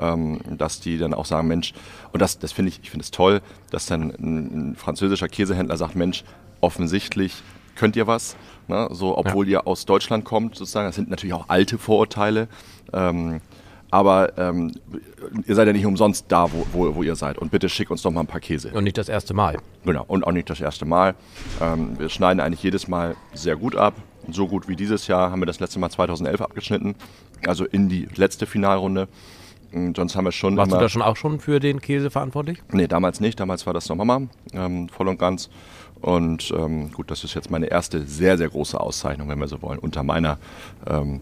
ähm, 0.00 0.40
dass 0.50 0.80
die 0.80 0.98
dann 0.98 1.14
auch 1.14 1.26
sagen, 1.26 1.46
Mensch, 1.46 1.74
und 2.12 2.20
das, 2.20 2.38
das 2.40 2.50
finde 2.50 2.70
ich, 2.70 2.80
ich 2.82 2.90
finde 2.90 3.04
es 3.04 3.10
toll, 3.12 3.40
dass 3.70 3.86
dann 3.86 4.10
ein, 4.18 4.70
ein 4.70 4.74
französischer 4.76 5.28
Käsehändler 5.28 5.76
sagt, 5.76 5.94
Mensch, 5.94 6.24
offensichtlich 6.62 7.34
könnt 7.76 7.96
ihr 7.96 8.06
was, 8.06 8.36
ne? 8.68 8.88
so 8.92 9.16
obwohl 9.16 9.48
ihr 9.48 9.66
aus 9.66 9.86
Deutschland 9.86 10.24
kommt 10.24 10.56
sozusagen. 10.56 10.88
Das 10.88 10.96
sind 10.96 11.10
natürlich 11.10 11.34
auch 11.34 11.48
alte 11.48 11.78
Vorurteile. 11.78 12.48
Ähm, 12.92 13.40
aber 13.90 14.38
ähm, 14.38 14.72
ihr 15.46 15.54
seid 15.54 15.66
ja 15.66 15.72
nicht 15.72 15.86
umsonst 15.86 16.26
da, 16.28 16.52
wo, 16.52 16.66
wo, 16.72 16.94
wo 16.94 17.02
ihr 17.02 17.16
seid. 17.16 17.38
Und 17.38 17.50
bitte 17.50 17.68
schick 17.68 17.90
uns 17.90 18.02
doch 18.02 18.10
mal 18.10 18.20
ein 18.20 18.26
paar 18.26 18.40
Käse. 18.40 18.70
Und 18.72 18.84
nicht 18.84 18.98
das 18.98 19.08
erste 19.08 19.34
Mal. 19.34 19.58
Genau, 19.84 20.04
und 20.06 20.24
auch 20.24 20.32
nicht 20.32 20.48
das 20.48 20.60
erste 20.60 20.84
Mal. 20.84 21.14
Ähm, 21.60 21.98
wir 21.98 22.08
schneiden 22.08 22.40
eigentlich 22.40 22.62
jedes 22.62 22.86
Mal 22.86 23.16
sehr 23.34 23.56
gut 23.56 23.74
ab. 23.74 23.94
So 24.30 24.46
gut 24.46 24.68
wie 24.68 24.76
dieses 24.76 25.06
Jahr 25.08 25.32
haben 25.32 25.40
wir 25.40 25.46
das 25.46 25.60
letzte 25.60 25.78
Mal 25.80 25.90
2011 25.90 26.40
abgeschnitten, 26.40 26.94
also 27.46 27.64
in 27.64 27.88
die 27.88 28.06
letzte 28.14 28.46
Finalrunde. 28.46 29.08
Und 29.72 29.96
sonst 29.96 30.16
haben 30.16 30.24
wir 30.24 30.32
schon 30.32 30.56
Warst 30.56 30.72
du 30.72 30.76
da 30.76 30.88
schon 30.88 31.02
auch 31.02 31.16
schon 31.16 31.40
für 31.40 31.60
den 31.60 31.80
Käse 31.80 32.10
verantwortlich? 32.10 32.62
Nee, 32.72 32.86
damals 32.86 33.20
nicht. 33.20 33.38
Damals 33.38 33.66
war 33.66 33.74
das 33.74 33.88
noch 33.88 33.96
Mama, 33.96 34.22
ähm, 34.52 34.88
voll 34.88 35.08
und 35.08 35.18
ganz. 35.18 35.48
Und 36.00 36.52
ähm, 36.56 36.92
gut, 36.92 37.10
das 37.10 37.24
ist 37.24 37.34
jetzt 37.34 37.50
meine 37.50 37.66
erste 37.66 38.06
sehr, 38.06 38.38
sehr 38.38 38.48
große 38.48 38.78
Auszeichnung, 38.80 39.28
wenn 39.28 39.38
wir 39.38 39.48
so 39.48 39.60
wollen, 39.62 39.78
unter 39.78 40.02
meiner 40.02 40.38
ähm, 40.86 41.20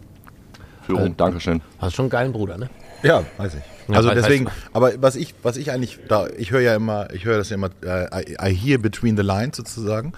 Führung. 0.82 1.16
Dankeschön. 1.16 1.60
Hast 1.78 1.94
schon 1.96 2.04
einen 2.04 2.10
geilen 2.10 2.32
Bruder, 2.32 2.56
ne? 2.56 2.70
Ja, 3.02 3.22
weiß 3.36 3.54
ich. 3.54 3.94
Also 3.94 4.10
deswegen, 4.10 4.48
aber 4.72 4.92
was 5.00 5.16
ich, 5.16 5.34
was 5.42 5.56
ich 5.56 5.70
eigentlich 5.70 5.98
da, 6.08 6.26
ich 6.36 6.50
höre 6.50 6.60
ja 6.60 6.74
immer, 6.74 7.12
ich 7.12 7.24
höre 7.24 7.38
das 7.38 7.48
ja 7.48 7.54
immer, 7.54 7.70
äh, 7.82 8.32
I, 8.32 8.36
I 8.50 8.54
hear 8.54 8.78
between 8.78 9.16
the 9.16 9.22
lines 9.22 9.56
sozusagen. 9.56 10.12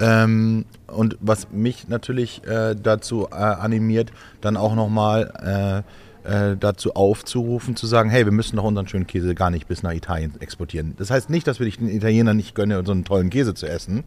Ähm, 0.00 0.64
und 0.86 1.16
was 1.20 1.50
mich 1.50 1.88
natürlich 1.88 2.46
äh, 2.46 2.74
dazu 2.80 3.28
äh, 3.30 3.34
animiert, 3.34 4.12
dann 4.40 4.56
auch 4.56 4.74
nochmal 4.74 5.84
äh, 5.84 6.09
äh, 6.30 6.56
dazu 6.56 6.94
aufzurufen, 6.94 7.74
zu 7.74 7.86
sagen, 7.86 8.08
hey, 8.08 8.24
wir 8.24 8.32
müssen 8.32 8.56
doch 8.56 8.64
unseren 8.64 8.86
schönen 8.86 9.06
Käse 9.06 9.34
gar 9.34 9.50
nicht 9.50 9.66
bis 9.66 9.82
nach 9.82 9.92
Italien 9.92 10.32
exportieren. 10.40 10.94
Das 10.96 11.10
heißt 11.10 11.28
nicht, 11.28 11.46
dass 11.46 11.58
wir 11.58 11.68
den 11.68 11.88
Italienern 11.88 12.36
nicht 12.36 12.54
gönnen, 12.54 12.86
so 12.86 12.92
einen 12.92 13.04
tollen 13.04 13.30
Käse 13.30 13.54
zu 13.54 13.66
essen. 13.66 14.04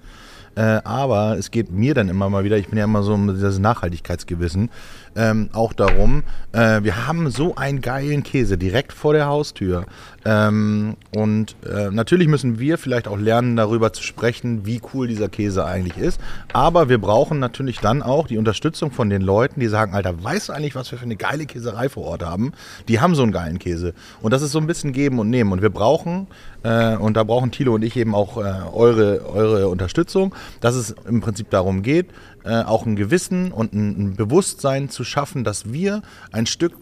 Äh, 0.55 0.81
aber 0.83 1.37
es 1.37 1.49
geht 1.49 1.71
mir 1.71 1.93
dann 1.95 2.09
immer 2.09 2.29
mal 2.29 2.43
wieder, 2.43 2.57
ich 2.57 2.67
bin 2.67 2.77
ja 2.77 2.83
immer 2.83 3.01
so 3.01 3.17
dieses 3.17 3.57
Nachhaltigkeitsgewissen, 3.57 4.69
ähm, 5.15 5.49
auch 5.51 5.73
darum, 5.73 6.23
äh, 6.51 6.83
wir 6.83 7.07
haben 7.07 7.31
so 7.31 7.55
einen 7.55 7.81
geilen 7.81 8.21
Käse 8.21 8.57
direkt 8.57 8.93
vor 8.93 9.13
der 9.13 9.25
Haustür. 9.25 9.85
Ähm, 10.25 10.95
und 11.15 11.55
äh, 11.65 11.89
natürlich 11.89 12.27
müssen 12.27 12.59
wir 12.59 12.77
vielleicht 12.77 13.07
auch 13.07 13.17
lernen, 13.17 13.55
darüber 13.55 13.93
zu 13.93 14.03
sprechen, 14.03 14.65
wie 14.65 14.79
cool 14.93 15.07
dieser 15.07 15.27
Käse 15.27 15.65
eigentlich 15.65 15.97
ist. 15.97 16.21
Aber 16.53 16.87
wir 16.87 16.99
brauchen 16.99 17.39
natürlich 17.39 17.79
dann 17.79 18.03
auch 18.03 18.27
die 18.27 18.37
Unterstützung 18.37 18.91
von 18.91 19.09
den 19.09 19.23
Leuten, 19.23 19.59
die 19.59 19.67
sagen, 19.67 19.95
Alter, 19.95 20.23
weißt 20.23 20.49
du 20.49 20.53
eigentlich, 20.53 20.75
was 20.75 20.91
wir 20.91 20.99
für 20.99 21.05
eine 21.05 21.15
geile 21.15 21.45
Käserei 21.47 21.89
vor 21.89 22.03
Ort 22.05 22.12
haben? 22.21 22.53
Die 22.87 22.99
haben 22.99 23.15
so 23.15 23.23
einen 23.23 23.31
geilen 23.31 23.59
Käse. 23.59 23.93
Und 24.21 24.31
das 24.31 24.41
ist 24.41 24.51
so 24.51 24.59
ein 24.59 24.67
bisschen 24.67 24.93
geben 24.93 25.19
und 25.19 25.29
nehmen. 25.29 25.51
Und 25.51 25.61
wir 25.61 25.69
brauchen, 25.69 26.27
äh, 26.63 26.95
und 26.95 27.17
da 27.17 27.23
brauchen 27.23 27.51
Thilo 27.51 27.73
und 27.73 27.83
ich 27.83 27.97
eben 27.97 28.13
auch 28.13 28.37
äh, 28.37 28.41
eure, 28.71 29.25
eure 29.25 29.67
Unterstützung, 29.69 30.35
dass 30.61 30.75
es 30.75 30.95
im 31.07 31.21
Prinzip 31.21 31.49
darum 31.49 31.81
geht, 31.81 32.07
äh, 32.43 32.61
auch 32.63 32.85
ein 32.85 32.95
Gewissen 32.95 33.51
und 33.51 33.73
ein, 33.73 33.89
ein 33.89 34.15
Bewusstsein 34.15 34.89
zu 34.89 35.03
schaffen, 35.03 35.43
dass 35.43 35.71
wir 35.71 36.01
ein 36.31 36.45
Stück 36.45 36.73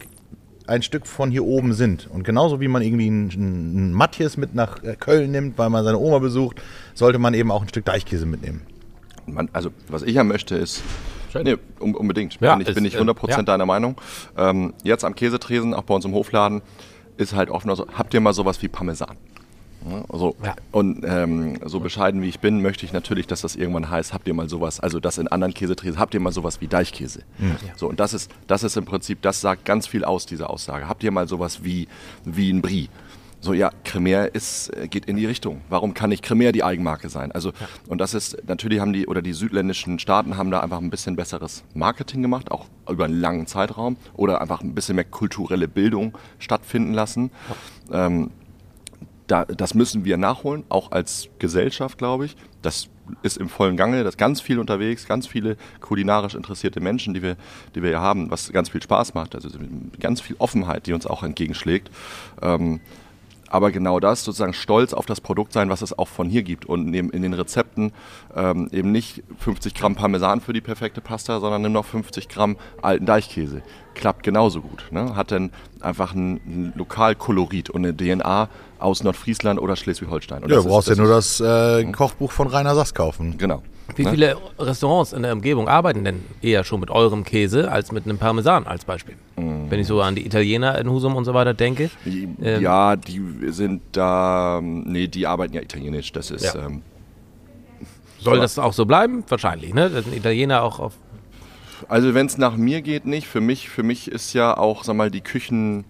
ein 0.66 0.82
Stück 0.82 1.06
von 1.06 1.30
hier 1.30 1.44
oben 1.44 1.72
sind. 1.72 2.08
Und 2.08 2.22
genauso 2.22 2.60
wie 2.60 2.68
man 2.68 2.82
irgendwie 2.82 3.08
einen, 3.08 3.30
einen 3.30 3.92
Matthias 3.92 4.36
mit 4.36 4.54
nach 4.54 4.82
äh, 4.82 4.94
Köln 4.94 5.30
nimmt, 5.30 5.58
weil 5.58 5.70
man 5.70 5.84
seine 5.84 5.98
Oma 5.98 6.18
besucht, 6.18 6.62
sollte 6.94 7.18
man 7.18 7.34
eben 7.34 7.50
auch 7.50 7.62
ein 7.62 7.68
Stück 7.68 7.84
Deichkäse 7.84 8.26
mitnehmen. 8.26 8.62
Man, 9.26 9.48
also, 9.52 9.70
was 9.88 10.02
ich 10.02 10.14
ja 10.14 10.24
möchte, 10.24 10.56
ist. 10.56 10.82
Nee, 11.34 11.56
un 11.80 11.94
unbedingt. 11.94 12.38
Ja, 12.40 12.56
bin 12.56 12.66
ich, 12.66 12.74
bin 12.74 12.84
ich 12.84 12.94
äh, 12.94 12.98
100% 12.98 13.30
ja. 13.30 13.42
deiner 13.42 13.66
Meinung. 13.66 13.96
Ähm, 14.36 14.74
jetzt 14.82 15.04
am 15.04 15.14
Käsetresen, 15.14 15.74
auch 15.74 15.82
bei 15.82 15.94
uns 15.94 16.04
im 16.04 16.14
Hofladen, 16.14 16.62
ist 17.16 17.34
halt 17.34 17.50
noch 17.50 17.76
so: 17.76 17.86
habt 17.92 18.14
ihr 18.14 18.20
mal 18.20 18.32
sowas 18.32 18.62
wie 18.62 18.68
Parmesan? 18.68 19.16
Ja, 19.88 20.04
also, 20.08 20.36
Ja. 20.42 20.54
Und 20.70 21.04
ähm, 21.04 21.58
so 21.64 21.80
bescheiden 21.80 22.22
wie 22.22 22.28
ich 22.28 22.40
bin, 22.40 22.62
möchte 22.62 22.86
ich 22.86 22.92
natürlich, 22.92 23.26
dass 23.26 23.40
das 23.40 23.56
irgendwann 23.56 23.90
heißt, 23.90 24.12
habt 24.14 24.28
ihr 24.28 24.34
mal 24.34 24.48
sowas, 24.48 24.80
also 24.80 25.00
das 25.00 25.18
in 25.18 25.28
anderen 25.28 25.54
Käsetresen, 25.54 25.98
habt 25.98 26.14
ihr 26.14 26.20
mal 26.20 26.32
sowas 26.32 26.60
wie 26.60 26.68
Deichkäse. 26.68 27.24
So, 27.76 27.88
und 27.88 27.98
das 27.98 28.14
ist, 28.14 28.30
das 28.46 28.62
ist 28.62 28.76
im 28.76 28.84
Prinzip, 28.84 29.22
das 29.22 29.40
sagt 29.40 29.64
ganz 29.64 29.86
viel 29.86 30.04
aus, 30.04 30.26
diese 30.26 30.48
Aussage. 30.48 30.88
Habt 30.88 31.02
ihr 31.02 31.10
mal 31.10 31.26
sowas 31.28 31.64
wie, 31.64 31.88
wie 32.24 32.52
ein 32.52 32.62
Brie? 32.62 32.88
So, 33.44 33.54
ja, 33.54 33.72
Cremier 33.82 34.36
ist, 34.36 34.68
äh, 34.68 34.86
geht 34.86 35.06
in 35.06 35.16
die 35.16 35.26
Richtung. 35.26 35.62
Warum 35.68 35.94
kann 35.94 36.10
nicht 36.10 36.22
Cremier 36.22 36.52
die 36.52 36.62
Eigenmarke 36.62 37.08
sein? 37.08 37.32
Also, 37.32 37.52
und 37.88 38.00
das 38.00 38.14
ist, 38.14 38.36
natürlich 38.46 38.78
haben 38.78 38.92
die, 38.92 39.08
oder 39.08 39.20
die 39.20 39.32
südländischen 39.32 39.98
Staaten 39.98 40.36
haben 40.36 40.52
da 40.52 40.60
einfach 40.60 40.78
ein 40.78 40.90
bisschen 40.90 41.16
besseres 41.16 41.64
Marketing 41.74 42.22
gemacht, 42.22 42.52
auch 42.52 42.66
über 42.88 43.04
einen 43.04 43.20
langen 43.20 43.48
Zeitraum, 43.48 43.96
oder 44.14 44.40
einfach 44.40 44.60
ein 44.60 44.76
bisschen 44.76 44.94
mehr 44.94 45.04
kulturelle 45.04 45.66
Bildung 45.66 46.16
stattfinden 46.38 46.92
lassen. 46.92 47.32
Ähm, 47.90 48.30
da, 49.26 49.44
das 49.44 49.74
müssen 49.74 50.04
wir 50.04 50.18
nachholen, 50.18 50.62
auch 50.68 50.92
als 50.92 51.28
Gesellschaft, 51.40 51.98
glaube 51.98 52.26
ich. 52.26 52.36
Das 52.60 52.90
ist 53.22 53.38
im 53.38 53.48
vollen 53.48 53.76
Gange, 53.76 54.04
das 54.04 54.14
ist 54.14 54.18
ganz 54.18 54.40
viel 54.40 54.60
unterwegs, 54.60 55.08
ganz 55.08 55.26
viele 55.26 55.56
kulinarisch 55.80 56.36
interessierte 56.36 56.78
Menschen, 56.78 57.12
die 57.12 57.22
wir, 57.22 57.36
die 57.74 57.82
wir 57.82 57.88
hier 57.90 58.00
haben, 58.00 58.30
was 58.30 58.52
ganz 58.52 58.68
viel 58.68 58.82
Spaß 58.82 59.14
macht. 59.14 59.34
Also 59.34 59.48
ganz 59.98 60.20
viel 60.20 60.36
Offenheit, 60.38 60.86
die 60.86 60.92
uns 60.92 61.06
auch 61.06 61.24
entgegenschlägt. 61.24 61.90
Ähm, 62.40 62.80
aber 63.52 63.70
genau 63.70 64.00
das, 64.00 64.24
sozusagen 64.24 64.54
stolz 64.54 64.94
auf 64.94 65.04
das 65.04 65.20
Produkt 65.20 65.52
sein, 65.52 65.68
was 65.68 65.82
es 65.82 65.96
auch 65.96 66.08
von 66.08 66.30
hier 66.30 66.42
gibt 66.42 66.64
und 66.64 66.94
in 66.94 67.22
den 67.22 67.34
Rezepten 67.34 67.92
ähm, 68.34 68.70
eben 68.72 68.90
nicht 68.90 69.22
50 69.40 69.74
Gramm 69.74 69.94
Parmesan 69.94 70.40
für 70.40 70.54
die 70.54 70.62
perfekte 70.62 71.02
Pasta, 71.02 71.38
sondern 71.38 71.60
nimm 71.60 71.72
noch 71.72 71.84
50 71.84 72.30
Gramm 72.30 72.56
alten 72.80 73.04
Deichkäse. 73.04 73.62
Klappt 73.94 74.22
genauso 74.22 74.62
gut. 74.62 74.86
Ne? 74.90 75.14
Hat 75.16 75.32
dann 75.32 75.50
einfach 75.80 76.14
ein, 76.14 76.36
ein 76.46 76.72
Lokalkolorit 76.76 77.68
und 77.68 77.84
eine 77.84 77.94
DNA 77.94 78.48
aus 78.82 79.02
Nordfriesland 79.02 79.60
oder 79.60 79.76
Schleswig-Holstein. 79.76 80.42
Ja, 80.42 80.48
du 80.48 80.56
ist- 80.58 80.66
brauchst 80.66 80.88
ja 80.88 80.94
nur 80.96 81.08
das 81.08 81.40
äh, 81.40 81.84
Kochbuch 81.92 82.32
von 82.32 82.48
Rainer 82.48 82.74
Sass 82.74 82.92
kaufen. 82.94 83.36
Genau. 83.38 83.62
Wie 83.96 84.04
Ne? 84.04 84.10
viele 84.10 84.36
Restaurants 84.58 85.12
in 85.12 85.22
der 85.22 85.32
Umgebung 85.32 85.68
arbeiten 85.68 86.04
denn 86.04 86.22
eher 86.40 86.64
schon 86.64 86.80
mit 86.80 86.90
eurem 86.90 87.24
Käse 87.24 87.70
als 87.70 87.92
mit 87.92 88.04
einem 88.04 88.16
Parmesan 88.16 88.66
als 88.66 88.84
Beispiel? 88.84 89.16
Mm. 89.36 89.70
Wenn 89.70 89.80
ich 89.80 89.86
so 89.86 90.00
an 90.00 90.14
die 90.14 90.24
Italiener 90.24 90.78
in 90.78 90.88
Husum 90.88 91.14
und 91.16 91.24
so 91.24 91.34
weiter 91.34 91.52
denke. 91.52 91.90
Die- 92.04 92.28
Ähm, 92.42 92.62
ja, 92.62 92.96
die 92.96 93.20
sind 93.48 93.82
da, 93.92 94.60
nee, 94.62 95.08
die 95.08 95.26
arbeiten 95.26 95.52
ja 95.54 95.60
italienisch. 95.60 96.12
Das 96.12 96.30
ist, 96.30 96.54
Ja. 96.54 96.66
ähm, 96.66 96.82
Soll 98.20 98.38
das 98.38 98.56
auch 98.58 98.72
so 98.72 98.86
bleiben? 98.86 99.24
Wahrscheinlich, 99.28 99.74
ne? 99.74 99.90
Dass 99.90 100.06
ein 100.06 100.12
Italiener 100.12 100.62
auch 100.62 100.78
auf. 100.78 100.92
Also 101.88 102.14
wenn 102.14 102.26
es 102.26 102.38
nach 102.38 102.56
mir 102.56 102.80
geht, 102.80 103.04
nicht. 103.04 103.26
Für 103.26 103.40
mich, 103.40 103.68
für 103.68 103.82
mich 103.82 104.08
ist 104.10 104.32
ja 104.32 104.56
auch, 104.56 104.84
sag 104.84 104.94
mal, 104.94 105.10
die 105.10 105.20
Küchen, 105.22 105.84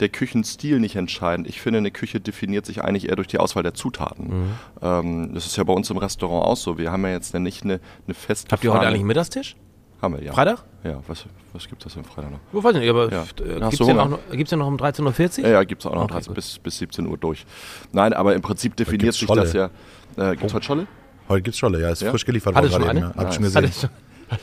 der 0.00 0.08
Küchenstil 0.08 0.80
nicht 0.80 0.96
entscheidend. 0.96 1.46
Ich 1.48 1.60
finde, 1.60 1.78
eine 1.78 1.90
Küche 1.90 2.20
definiert 2.20 2.66
sich 2.66 2.82
eigentlich 2.84 3.08
eher 3.08 3.16
durch 3.16 3.28
die 3.28 3.38
Auswahl 3.38 3.62
der 3.62 3.74
Zutaten. 3.74 4.26
Mhm. 4.28 4.50
Ähm, 4.82 5.34
das 5.34 5.46
ist 5.46 5.56
ja 5.56 5.64
bei 5.64 5.72
uns 5.72 5.90
im 5.90 5.96
Restaurant 5.98 6.46
auch 6.46 6.56
so. 6.56 6.78
Wir 6.78 6.90
haben 6.92 7.02
ja 7.04 7.10
jetzt 7.12 7.34
nicht 7.34 7.64
eine, 7.64 7.80
eine 8.06 8.14
feste 8.14 8.50
Habt 8.52 8.64
ihr 8.64 8.72
heute 8.72 8.86
eigentlich 8.86 9.00
einen 9.00 9.06
Mittagstisch? 9.08 9.56
Haben 10.00 10.14
wir, 10.16 10.22
ja. 10.22 10.32
Freitag? 10.32 10.62
Ja, 10.84 11.00
was, 11.08 11.24
was 11.52 11.66
gibt 11.68 11.84
es 11.84 11.94
denn 11.94 12.04
Freitag 12.04 12.30
noch? 12.30 12.38
Ich 12.52 12.62
weiß 12.64 12.74
nicht, 12.76 12.88
aber 12.88 13.10
Ja. 13.10 13.22
äh, 13.22 13.58
den, 13.58 13.78
Hunger? 13.80 14.02
auch 14.04 14.08
noch, 14.08 14.18
gibt's 14.30 14.50
den 14.50 14.60
noch 14.60 14.68
um 14.68 14.76
13.40 14.76 15.38
Uhr? 15.40 15.44
Ja, 15.46 15.50
ja, 15.54 15.64
gibt 15.64 15.82
es 15.82 15.86
auch 15.86 15.94
noch 15.94 16.04
Okay, 16.04 16.12
13 16.14 16.28
gut. 16.28 16.34
bis, 16.36 16.58
bis 16.60 16.78
17 16.78 17.06
Uhr 17.06 17.18
durch. 17.18 17.44
Nein, 17.92 18.12
aber 18.12 18.34
im 18.34 18.40
Prinzip 18.42 18.76
definiert 18.76 19.14
sich 19.14 19.26
Scholle. 19.26 19.40
das 19.42 19.52
ja. 19.54 19.70
Äh, 20.16 20.30
gibt 20.36 20.44
es 20.44 20.54
heute 20.54 20.64
Scholle? 20.64 20.86
Heute 21.28 21.42
gibt's 21.42 21.58
Scholle, 21.58 21.80
ja, 21.80 21.90
ist 21.90 22.02
Ja? 22.02 22.10
frisch 22.12 22.24
geliefert 22.24 22.54
worden. 22.54 22.68
gerade 22.70 22.88
eine? 22.90 23.00
eben, 23.00 23.08
ja. 23.10 23.14
Hab 23.16 23.28
ich 23.28 23.34
schon 23.34 23.42
gesehen. 23.44 23.64
ich 23.64 23.74
schon. 23.80 23.90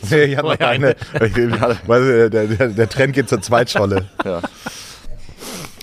Nee, 0.10 0.24
ich 0.26 0.38
hatte 0.38 0.48
noch 0.48 0.60
eine. 0.60 0.96
Äh, 1.22 2.30
der, 2.30 2.48
der, 2.48 2.68
der 2.70 2.90
Trend 2.90 3.14
geht 3.14 3.30
zur 3.30 3.42
Zweitscholle. 3.42 4.06
Ja. 4.26 4.42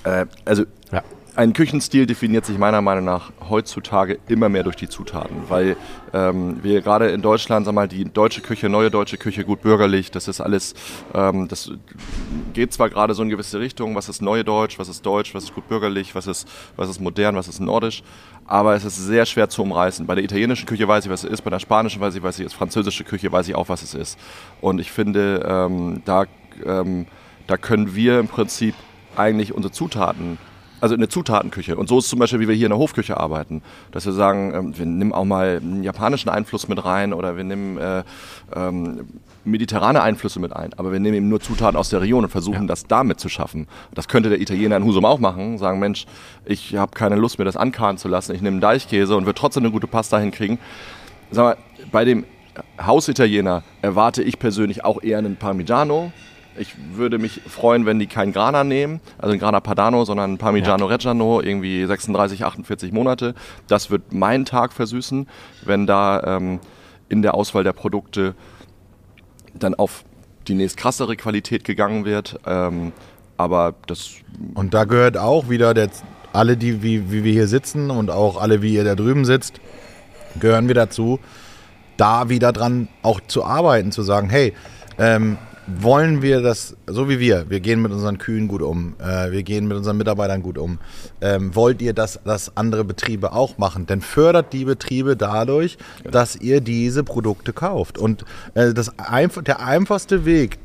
äh, 0.04 0.26
also 0.44 0.64
Ja. 0.90 1.02
ein 1.36 1.52
Küchenstil 1.54 2.06
definiert 2.06 2.44
sich 2.44 2.58
meiner 2.58 2.82
Meinung 2.82 3.04
nach 3.04 3.32
heutzutage 3.48 4.18
immer 4.28 4.48
mehr 4.48 4.62
durch 4.64 4.76
die 4.76 4.88
Zutaten, 4.88 5.36
weil 5.48 5.76
ähm, 6.12 6.62
wir 6.62 6.82
gerade 6.82 7.08
in 7.08 7.22
Deutschland, 7.22 7.64
sag 7.64 7.74
mal, 7.74 7.88
die 7.88 8.04
deutsche 8.04 8.42
Küche, 8.42 8.68
neue 8.68 8.90
deutsche 8.90 9.16
Küche, 9.16 9.44
gut 9.44 9.62
bürgerlich, 9.62 10.10
das 10.10 10.28
ist 10.28 10.40
alles, 10.40 10.74
ähm, 11.14 11.48
das 11.48 11.70
geht 12.52 12.72
zwar 12.74 12.90
gerade 12.90 13.14
so 13.14 13.22
in 13.22 13.30
gewisse 13.30 13.60
Richtung, 13.60 13.94
was 13.94 14.08
ist 14.10 14.20
neue 14.20 14.44
Deutsch, 14.44 14.78
was 14.78 14.88
ist 14.88 15.06
deutsch, 15.06 15.34
was 15.34 15.44
ist 15.44 15.54
gut 15.54 15.68
bürgerlich, 15.68 16.14
was 16.14 16.26
ist, 16.26 16.46
was 16.76 16.90
ist 16.90 17.00
modern, 17.00 17.34
was 17.34 17.48
ist 17.48 17.60
nordisch, 17.60 18.02
aber 18.46 18.74
es 18.74 18.84
ist 18.84 18.96
sehr 18.96 19.24
schwer 19.24 19.48
zu 19.48 19.62
umreißen. 19.62 20.06
Bei 20.06 20.14
der 20.14 20.24
italienischen 20.24 20.66
Küche 20.66 20.86
weiß 20.86 21.06
ich, 21.06 21.10
was 21.10 21.24
es 21.24 21.30
ist, 21.30 21.42
bei 21.42 21.50
der 21.50 21.60
spanischen 21.60 22.00
weiß 22.02 22.14
ich, 22.14 22.22
was 22.22 22.38
es 22.38 22.46
ist, 22.46 22.52
französische 22.52 23.04
Küche 23.04 23.32
weiß 23.32 23.48
ich 23.48 23.54
auch, 23.54 23.70
was 23.70 23.82
es 23.82 23.94
ist. 23.94 24.18
Und 24.60 24.80
ich 24.80 24.92
finde, 24.92 25.46
ähm, 25.48 26.02
da, 26.04 26.26
ähm, 26.66 27.06
da 27.46 27.56
können 27.56 27.94
wir 27.94 28.18
im 28.20 28.28
Prinzip 28.28 28.74
eigentlich 29.16 29.54
unsere 29.54 29.72
Zutaten 29.72 30.38
also 30.82 30.96
eine 30.96 31.08
Zutatenküche. 31.08 31.76
Und 31.76 31.88
so 31.88 32.00
ist 32.00 32.08
zum 32.08 32.18
Beispiel, 32.18 32.40
wie 32.40 32.48
wir 32.48 32.56
hier 32.56 32.66
in 32.66 32.70
der 32.70 32.78
Hofküche 32.78 33.16
arbeiten, 33.16 33.62
dass 33.92 34.04
wir 34.04 34.12
sagen, 34.12 34.52
ähm, 34.52 34.76
wir 34.76 34.84
nehmen 34.84 35.12
auch 35.12 35.24
mal 35.24 35.60
einen 35.62 35.84
japanischen 35.84 36.28
Einfluss 36.28 36.66
mit 36.66 36.84
rein 36.84 37.12
oder 37.12 37.36
wir 37.36 37.44
nehmen 37.44 37.78
äh, 37.78 38.02
ähm, 38.52 39.06
mediterrane 39.44 40.02
Einflüsse 40.02 40.40
mit 40.40 40.54
ein. 40.54 40.74
Aber 40.76 40.90
wir 40.90 40.98
nehmen 40.98 41.16
eben 41.16 41.28
nur 41.28 41.38
Zutaten 41.38 41.76
aus 41.76 41.88
der 41.90 42.00
Region 42.00 42.24
und 42.24 42.30
versuchen 42.30 42.66
das 42.66 42.88
damit 42.88 43.20
zu 43.20 43.28
schaffen. 43.28 43.68
Das 43.94 44.08
könnte 44.08 44.28
der 44.28 44.40
Italiener 44.40 44.76
in 44.76 44.84
Husum 44.84 45.04
auch 45.04 45.20
machen, 45.20 45.56
sagen, 45.56 45.78
Mensch, 45.78 46.06
ich 46.44 46.74
habe 46.74 46.90
keine 46.92 47.14
Lust, 47.14 47.38
mir 47.38 47.44
das 47.44 47.56
ankarren 47.56 47.96
zu 47.96 48.08
lassen. 48.08 48.34
Ich 48.34 48.42
nehme 48.42 48.54
einen 48.54 48.60
Deichkäse 48.60 49.16
und 49.16 49.24
will 49.24 49.34
trotzdem 49.34 49.62
eine 49.62 49.70
gute 49.70 49.86
Pasta 49.86 50.18
hinkriegen. 50.18 50.58
Sag 51.30 51.44
mal, 51.44 51.56
bei 51.92 52.04
dem 52.04 52.24
Hausitaliener 52.84 53.62
erwarte 53.82 54.24
ich 54.24 54.40
persönlich 54.40 54.84
auch 54.84 55.00
eher 55.00 55.18
einen 55.18 55.36
Parmigiano. 55.36 56.10
Ich 56.58 56.74
würde 56.94 57.18
mich 57.18 57.40
freuen, 57.46 57.86
wenn 57.86 57.98
die 57.98 58.06
keinen 58.06 58.32
Grana 58.32 58.62
nehmen, 58.62 59.00
also 59.18 59.30
einen 59.32 59.40
Grana 59.40 59.60
Padano, 59.60 60.04
sondern 60.04 60.30
einen 60.30 60.38
Parmigiano 60.38 60.86
Reggiano, 60.86 61.40
irgendwie 61.40 61.84
36, 61.86 62.44
48 62.44 62.92
Monate. 62.92 63.34
Das 63.68 63.90
wird 63.90 64.12
meinen 64.12 64.44
Tag 64.44 64.72
versüßen, 64.72 65.26
wenn 65.64 65.86
da 65.86 66.22
ähm, 66.36 66.60
in 67.08 67.22
der 67.22 67.34
Auswahl 67.34 67.64
der 67.64 67.72
Produkte 67.72 68.34
dann 69.54 69.74
auf 69.74 70.04
die 70.48 70.54
nächst 70.54 70.76
krassere 70.76 71.16
Qualität 71.16 71.64
gegangen 71.64 72.04
wird. 72.04 72.38
Ähm, 72.46 72.92
aber 73.36 73.74
das 73.86 74.10
Und 74.54 74.74
da 74.74 74.84
gehört 74.84 75.16
auch 75.16 75.48
wieder 75.48 75.74
der, 75.74 75.90
alle, 76.32 76.56
die 76.56 76.82
wie, 76.82 77.10
wie 77.10 77.24
wir 77.24 77.32
hier 77.32 77.48
sitzen 77.48 77.90
und 77.90 78.10
auch 78.10 78.40
alle, 78.40 78.62
wie 78.62 78.74
ihr 78.74 78.84
da 78.84 78.94
drüben 78.94 79.24
sitzt, 79.24 79.60
gehören 80.38 80.68
wir 80.68 80.74
dazu, 80.74 81.18
da 81.96 82.28
wieder 82.28 82.52
dran 82.52 82.88
auch 83.02 83.20
zu 83.26 83.44
arbeiten, 83.44 83.92
zu 83.92 84.02
sagen, 84.02 84.30
hey, 84.30 84.54
ähm, 84.98 85.38
wollen 85.80 86.22
wir 86.22 86.40
das, 86.40 86.76
so 86.86 87.08
wie 87.08 87.18
wir, 87.18 87.48
wir 87.48 87.60
gehen 87.60 87.80
mit 87.82 87.92
unseren 87.92 88.18
Kühen 88.18 88.48
gut 88.48 88.62
um, 88.62 88.94
äh, 88.98 89.30
wir 89.30 89.42
gehen 89.42 89.68
mit 89.68 89.76
unseren 89.76 89.96
Mitarbeitern 89.96 90.42
gut 90.42 90.58
um. 90.58 90.78
Ähm, 91.20 91.54
wollt 91.54 91.80
ihr, 91.82 91.92
dass 91.92 92.20
das 92.24 92.56
andere 92.56 92.84
Betriebe 92.84 93.32
auch 93.32 93.58
machen? 93.58 93.86
Denn 93.86 94.00
fördert 94.00 94.52
die 94.52 94.64
Betriebe 94.64 95.16
dadurch, 95.16 95.78
dass 96.10 96.36
ihr 96.36 96.60
diese 96.60 97.04
Produkte 97.04 97.52
kauft. 97.52 97.98
Und 97.98 98.24
äh, 98.54 98.74
das 98.74 98.98
einf 98.98 99.40
der 99.42 99.60
einfachste 99.60 100.24
Weg, 100.24 100.58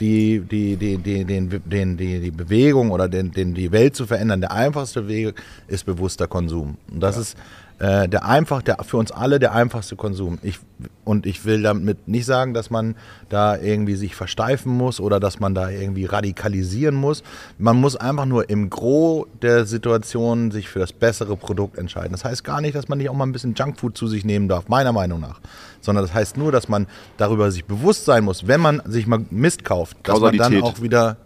die, 0.00 0.40
die, 0.40 0.76
die, 0.76 0.98
die, 0.98 1.24
den, 1.24 1.62
den, 1.64 1.96
die, 1.96 2.20
die 2.20 2.30
Bewegung 2.30 2.90
oder 2.90 3.08
den, 3.08 3.30
den, 3.30 3.54
die 3.54 3.72
Welt 3.72 3.94
zu 3.94 4.06
verändern, 4.06 4.40
der 4.40 4.52
einfachste 4.52 5.08
Weg 5.08 5.34
ist 5.68 5.86
bewusster 5.86 6.26
Konsum. 6.26 6.76
Und 6.90 7.00
das 7.00 7.16
ist 7.16 7.36
äh, 7.82 8.08
der 8.08 8.24
einfach, 8.24 8.62
der 8.62 8.76
für 8.84 8.96
uns 8.96 9.10
alle 9.10 9.40
der 9.40 9.54
einfachste 9.54 9.96
Konsum. 9.96 10.38
Ich, 10.42 10.60
und 11.04 11.26
ich 11.26 11.44
will 11.44 11.62
damit 11.62 12.06
nicht 12.06 12.26
sagen, 12.26 12.54
dass 12.54 12.70
man 12.70 12.94
da 13.28 13.56
irgendwie 13.56 13.96
sich 13.96 14.14
versteifen 14.14 14.72
muss 14.72 15.00
oder 15.00 15.18
dass 15.18 15.40
man 15.40 15.52
da 15.52 15.68
irgendwie 15.68 16.04
radikalisieren 16.04 16.94
muss. 16.94 17.24
Man 17.58 17.80
muss 17.80 17.96
einfach 17.96 18.24
nur 18.24 18.48
im 18.48 18.70
Gros 18.70 19.26
der 19.42 19.66
Situation 19.66 20.52
sich 20.52 20.68
für 20.68 20.78
das 20.78 20.92
bessere 20.92 21.36
Produkt 21.36 21.76
entscheiden. 21.76 22.12
Das 22.12 22.24
heißt 22.24 22.44
gar 22.44 22.60
nicht, 22.60 22.76
dass 22.76 22.88
man 22.88 22.98
nicht 22.98 23.10
auch 23.10 23.14
mal 23.14 23.26
ein 23.26 23.32
bisschen 23.32 23.54
Junkfood 23.54 23.98
zu 23.98 24.06
sich 24.06 24.24
nehmen 24.24 24.46
darf, 24.46 24.68
meiner 24.68 24.92
Meinung 24.92 25.18
nach. 25.18 25.40
Sondern 25.80 26.04
das 26.04 26.14
heißt 26.14 26.36
nur, 26.36 26.52
dass 26.52 26.68
man 26.68 26.86
darüber 27.16 27.50
sich 27.50 27.64
bewusst 27.64 28.04
sein 28.04 28.22
muss, 28.22 28.46
wenn 28.46 28.60
man 28.60 28.80
sich 28.86 29.08
mal 29.08 29.24
Mist 29.30 29.64
kauft, 29.64 29.96
dass 30.04 30.20
man 30.20 30.36
dann 30.36 30.52
Kausalität. 30.52 30.62
auch 30.62 30.82
wieder 30.82 31.16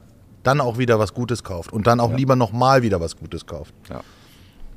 dann 0.43 0.63
auch 0.63 0.79
wieder 0.79 0.99
was 0.99 1.13
Gutes 1.13 1.45
kauft 1.45 1.73
und 1.73 1.87
dann 1.87 2.01
auch 2.01 2.15
lieber 2.15 2.35
nochmal 2.35 2.83
wieder 2.83 2.99
was 2.99 3.17
Gutes 3.17 3.45
kauft. 3.45 3.75
ja. 3.91 4.01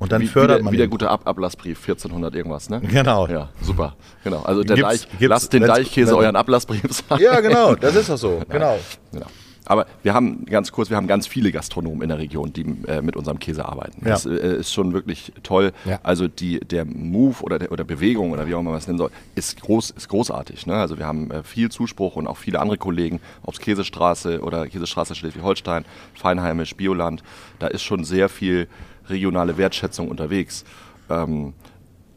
Und 0.00 0.10
dann 0.12 0.22
wie, 0.22 0.26
fördert 0.26 0.58
wie, 0.60 0.62
man 0.64 0.72
der, 0.72 0.78
wie 0.78 0.78
der 0.78 0.88
gute 0.88 1.08
Ab 1.10 1.20
Ablassbrief 1.26 1.78
1400 1.78 2.34
irgendwas, 2.34 2.68
ne? 2.70 2.80
Genau. 2.80 3.28
Ja, 3.28 3.50
super. 3.62 3.94
Genau. 4.24 4.40
Also 4.42 4.64
der 4.64 4.74
Gibt's- 4.76 4.90
Deich, 4.90 5.08
gibt's- 5.10 5.28
lasst 5.28 5.52
den 5.52 5.62
Deichkäse 5.62 6.16
euren 6.16 6.34
Ablassbrief 6.36 6.82
sein. 7.08 7.20
Ja, 7.20 7.38
genau, 7.40 7.74
das 7.76 7.94
ist 7.94 8.08
doch 8.10 8.16
so. 8.18 8.42
Genau. 8.48 8.78
Genau. 9.12 9.26
Aber 9.66 9.86
wir 10.02 10.14
haben 10.14 10.46
ganz 10.46 10.72
kurz, 10.72 10.90
wir 10.90 10.96
haben 10.96 11.06
ganz 11.06 11.28
viele 11.28 11.52
Gastronomen 11.52 12.02
in 12.02 12.08
der 12.08 12.18
Region, 12.18 12.52
die 12.52 12.62
äh, 12.88 13.02
mit 13.02 13.14
unserem 13.14 13.38
Käse 13.38 13.64
arbeiten. 13.68 14.00
Ja. 14.04 14.12
Das 14.12 14.26
äh, 14.26 14.30
ist 14.56 14.72
schon 14.72 14.92
wirklich 14.94 15.32
toll. 15.44 15.70
Ja. 15.84 16.00
Also 16.02 16.26
die, 16.26 16.58
der 16.58 16.84
Move 16.84 17.36
oder, 17.42 17.60
der, 17.60 17.70
oder 17.70 17.84
Bewegung 17.84 18.32
oder 18.32 18.48
wie 18.48 18.54
auch 18.54 18.60
immer 18.60 18.70
man 18.70 18.78
es 18.80 18.88
nennen 18.88 18.98
soll, 18.98 19.10
ist, 19.36 19.60
groß, 19.60 19.90
ist 19.90 20.08
großartig. 20.08 20.66
Ne? 20.66 20.74
Also 20.74 20.98
wir 20.98 21.06
haben 21.06 21.30
äh, 21.30 21.44
viel 21.44 21.70
Zuspruch 21.70 22.16
und 22.16 22.26
auch 22.26 22.38
viele 22.38 22.58
andere 22.58 22.78
Kollegen, 22.78 23.20
ob 23.44 23.54
es 23.54 23.60
Käsestraße 23.60 24.40
oder 24.40 24.66
Käsestraße 24.66 25.14
Schleswig-Holstein, 25.14 25.84
Feinheimisch, 26.14 26.74
Bioland, 26.74 27.22
da 27.60 27.68
ist 27.68 27.82
schon 27.82 28.02
sehr 28.02 28.28
viel 28.28 28.66
regionale 29.10 29.56
Wertschätzung 29.58 30.08
unterwegs. 30.08 30.64
Ähm, 31.08 31.54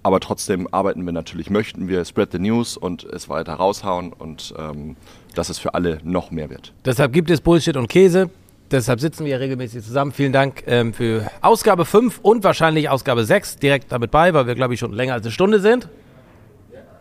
aber 0.04 0.20
trotzdem 0.20 0.68
arbeiten 0.72 1.06
wir 1.06 1.14
natürlich, 1.14 1.50
möchten 1.50 1.88
wir 1.88 2.04
Spread 2.04 2.34
the 2.34 2.40
News 2.40 2.76
und 2.76 3.06
es 3.06 3.30
weiter 3.30 3.54
raushauen 3.54 4.12
und 4.12 4.54
ähm, 4.58 4.98
dass 5.34 5.50
es 5.50 5.60
für 5.60 5.74
alle 5.74 6.00
noch 6.04 6.30
mehr 6.30 6.50
wird. 6.50 6.74
Deshalb 6.84 7.14
gibt 7.14 7.32
es 7.32 7.40
Bullshit 7.40 7.78
und 7.78 7.88
Käse. 7.88 8.30
Deshalb 8.70 9.00
sitzen 9.00 9.26
wir 9.26 9.40
regelmäßig 9.40 9.84
zusammen. 9.84 10.12
Vielen 10.12 10.34
Dank 10.34 10.64
ähm, 10.68 10.94
für 10.94 11.30
Ausgabe 11.42 11.86
5 11.86 12.20
und 12.22 12.44
wahrscheinlich 12.44 12.90
Ausgabe 12.90 13.24
6 13.24 13.58
direkt 13.58 13.92
damit 13.92 14.12
bei, 14.12 14.34
weil 14.34 14.48
wir, 14.48 14.56
glaube 14.56 14.74
ich, 14.74 14.80
schon 14.80 14.94
länger 14.94 15.14
als 15.14 15.24
eine 15.24 15.32
Stunde 15.32 15.60
sind. 15.60 15.88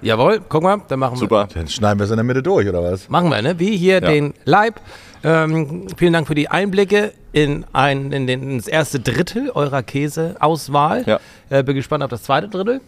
Jawohl, 0.02 0.40
guck 0.48 0.62
mal, 0.62 0.80
dann 0.88 0.98
machen 0.98 1.14
wir. 1.14 1.18
Super. 1.18 1.48
Dann 1.54 1.68
schneiden 1.68 1.98
wir 1.98 2.04
es 2.04 2.10
in 2.10 2.16
der 2.16 2.24
Mitte 2.24 2.42
durch, 2.42 2.68
oder 2.68 2.82
was? 2.82 3.08
Machen 3.08 3.30
wir, 3.30 3.40
ne? 3.40 3.58
Wie 3.58 3.76
hier 3.76 3.94
Ja. 3.94 4.00
den 4.00 4.34
Leib. 4.44 4.80
Ähm, 5.24 5.86
vielen 5.96 6.12
Dank 6.12 6.26
für 6.26 6.34
die 6.34 6.48
Einblicke 6.48 7.12
in, 7.32 7.64
ein, 7.72 8.10
in, 8.12 8.26
den, 8.26 8.42
in 8.42 8.56
das 8.58 8.66
erste 8.66 8.98
Drittel 8.98 9.50
eurer 9.50 9.82
Käseauswahl. 9.84 11.04
Ja. 11.06 11.20
Äh, 11.48 11.62
bin 11.62 11.76
gespannt 11.76 12.02
auf 12.02 12.10
das 12.10 12.24
zweite 12.24 12.48
Drittel. 12.48 12.80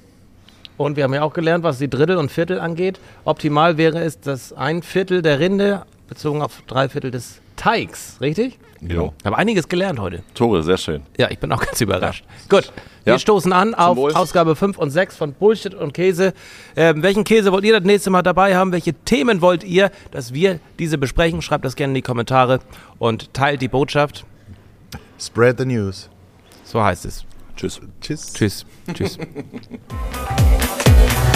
Und 0.77 0.97
wir 0.97 1.05
haben 1.05 1.15
ja 1.15 1.23
auch 1.23 1.33
gelernt, 1.33 1.63
was 1.63 1.79
die 1.79 1.89
Drittel 1.89 2.17
und 2.17 2.33
Viertel 2.33 2.59
angeht. 2.59 2.99
Optimal 3.25 3.77
wäre 3.79 4.01
es, 4.01 4.21
dass 4.21 4.53
ein 4.53 4.83
Viertel 4.83 5.23
der 5.23 5.39
Rinde 5.39 5.83
bezogen 6.09 6.43
auf 6.43 6.63
drei 6.67 6.89
Viertel 6.89 7.13
des 7.13 7.41
Teigs, 7.55 8.17
richtig? 8.21 8.59
Genau. 8.87 9.15
Ich 9.19 9.25
habe 9.25 9.39
einiges 9.39 9.67
gelernt 9.69 9.99
heute. 9.99 10.23
Tore, 10.35 10.63
sehr 10.63 10.77
schön. 10.77 11.03
Ja, 11.17 11.31
ich 11.31 11.39
bin 11.39 11.51
auch 11.53 11.61
ganz 11.65 11.81
überrascht. 11.81 12.25
Gut, 12.51 12.71
wir 13.05 13.15
Ja. 13.15 13.19
stoßen 13.19 13.53
an 13.53 13.75
auf 13.75 13.97
Wohl. 13.97 14.13
Ausgabe 14.13 14.57
5 14.57 14.77
und 14.79 14.91
6 14.91 15.17
von 15.17 15.33
Bullshit 15.33 15.75
und 15.75 15.95
Käse. 15.95 16.35
Ähm, 16.77 17.03
welchen 17.03 17.25
Käse 17.25 17.51
wollt 17.51 17.65
ihr 17.65 17.73
das 17.73 17.85
nächste 17.85 18.11
Mal 18.11 18.23
dabei 18.23 18.57
haben? 18.57 18.73
Welche 18.73 18.93
Themen 18.93 19.41
wollt 19.41 19.65
ihr, 19.65 19.91
dass 20.11 20.35
wir 20.35 20.61
diese 20.79 20.99
besprechen? 20.99 21.41
Schreibt 21.43 21.65
das 21.65 21.77
gerne 21.77 21.93
in 21.93 21.97
die 21.97 22.03
Kommentare 22.03 22.61
und 22.99 23.33
teilt 23.33 23.63
die 23.63 23.69
Botschaft. 23.69 24.25
Spread 25.19 25.59
the 25.59 25.65
news. 25.65 26.11
So 26.65 26.83
heißt 26.83 27.07
es. 27.07 27.25
Tschüss. 27.57 27.81
Tschüss. 28.01 28.33
Tschüss. 28.33 28.67
Tschüss. 28.93 29.19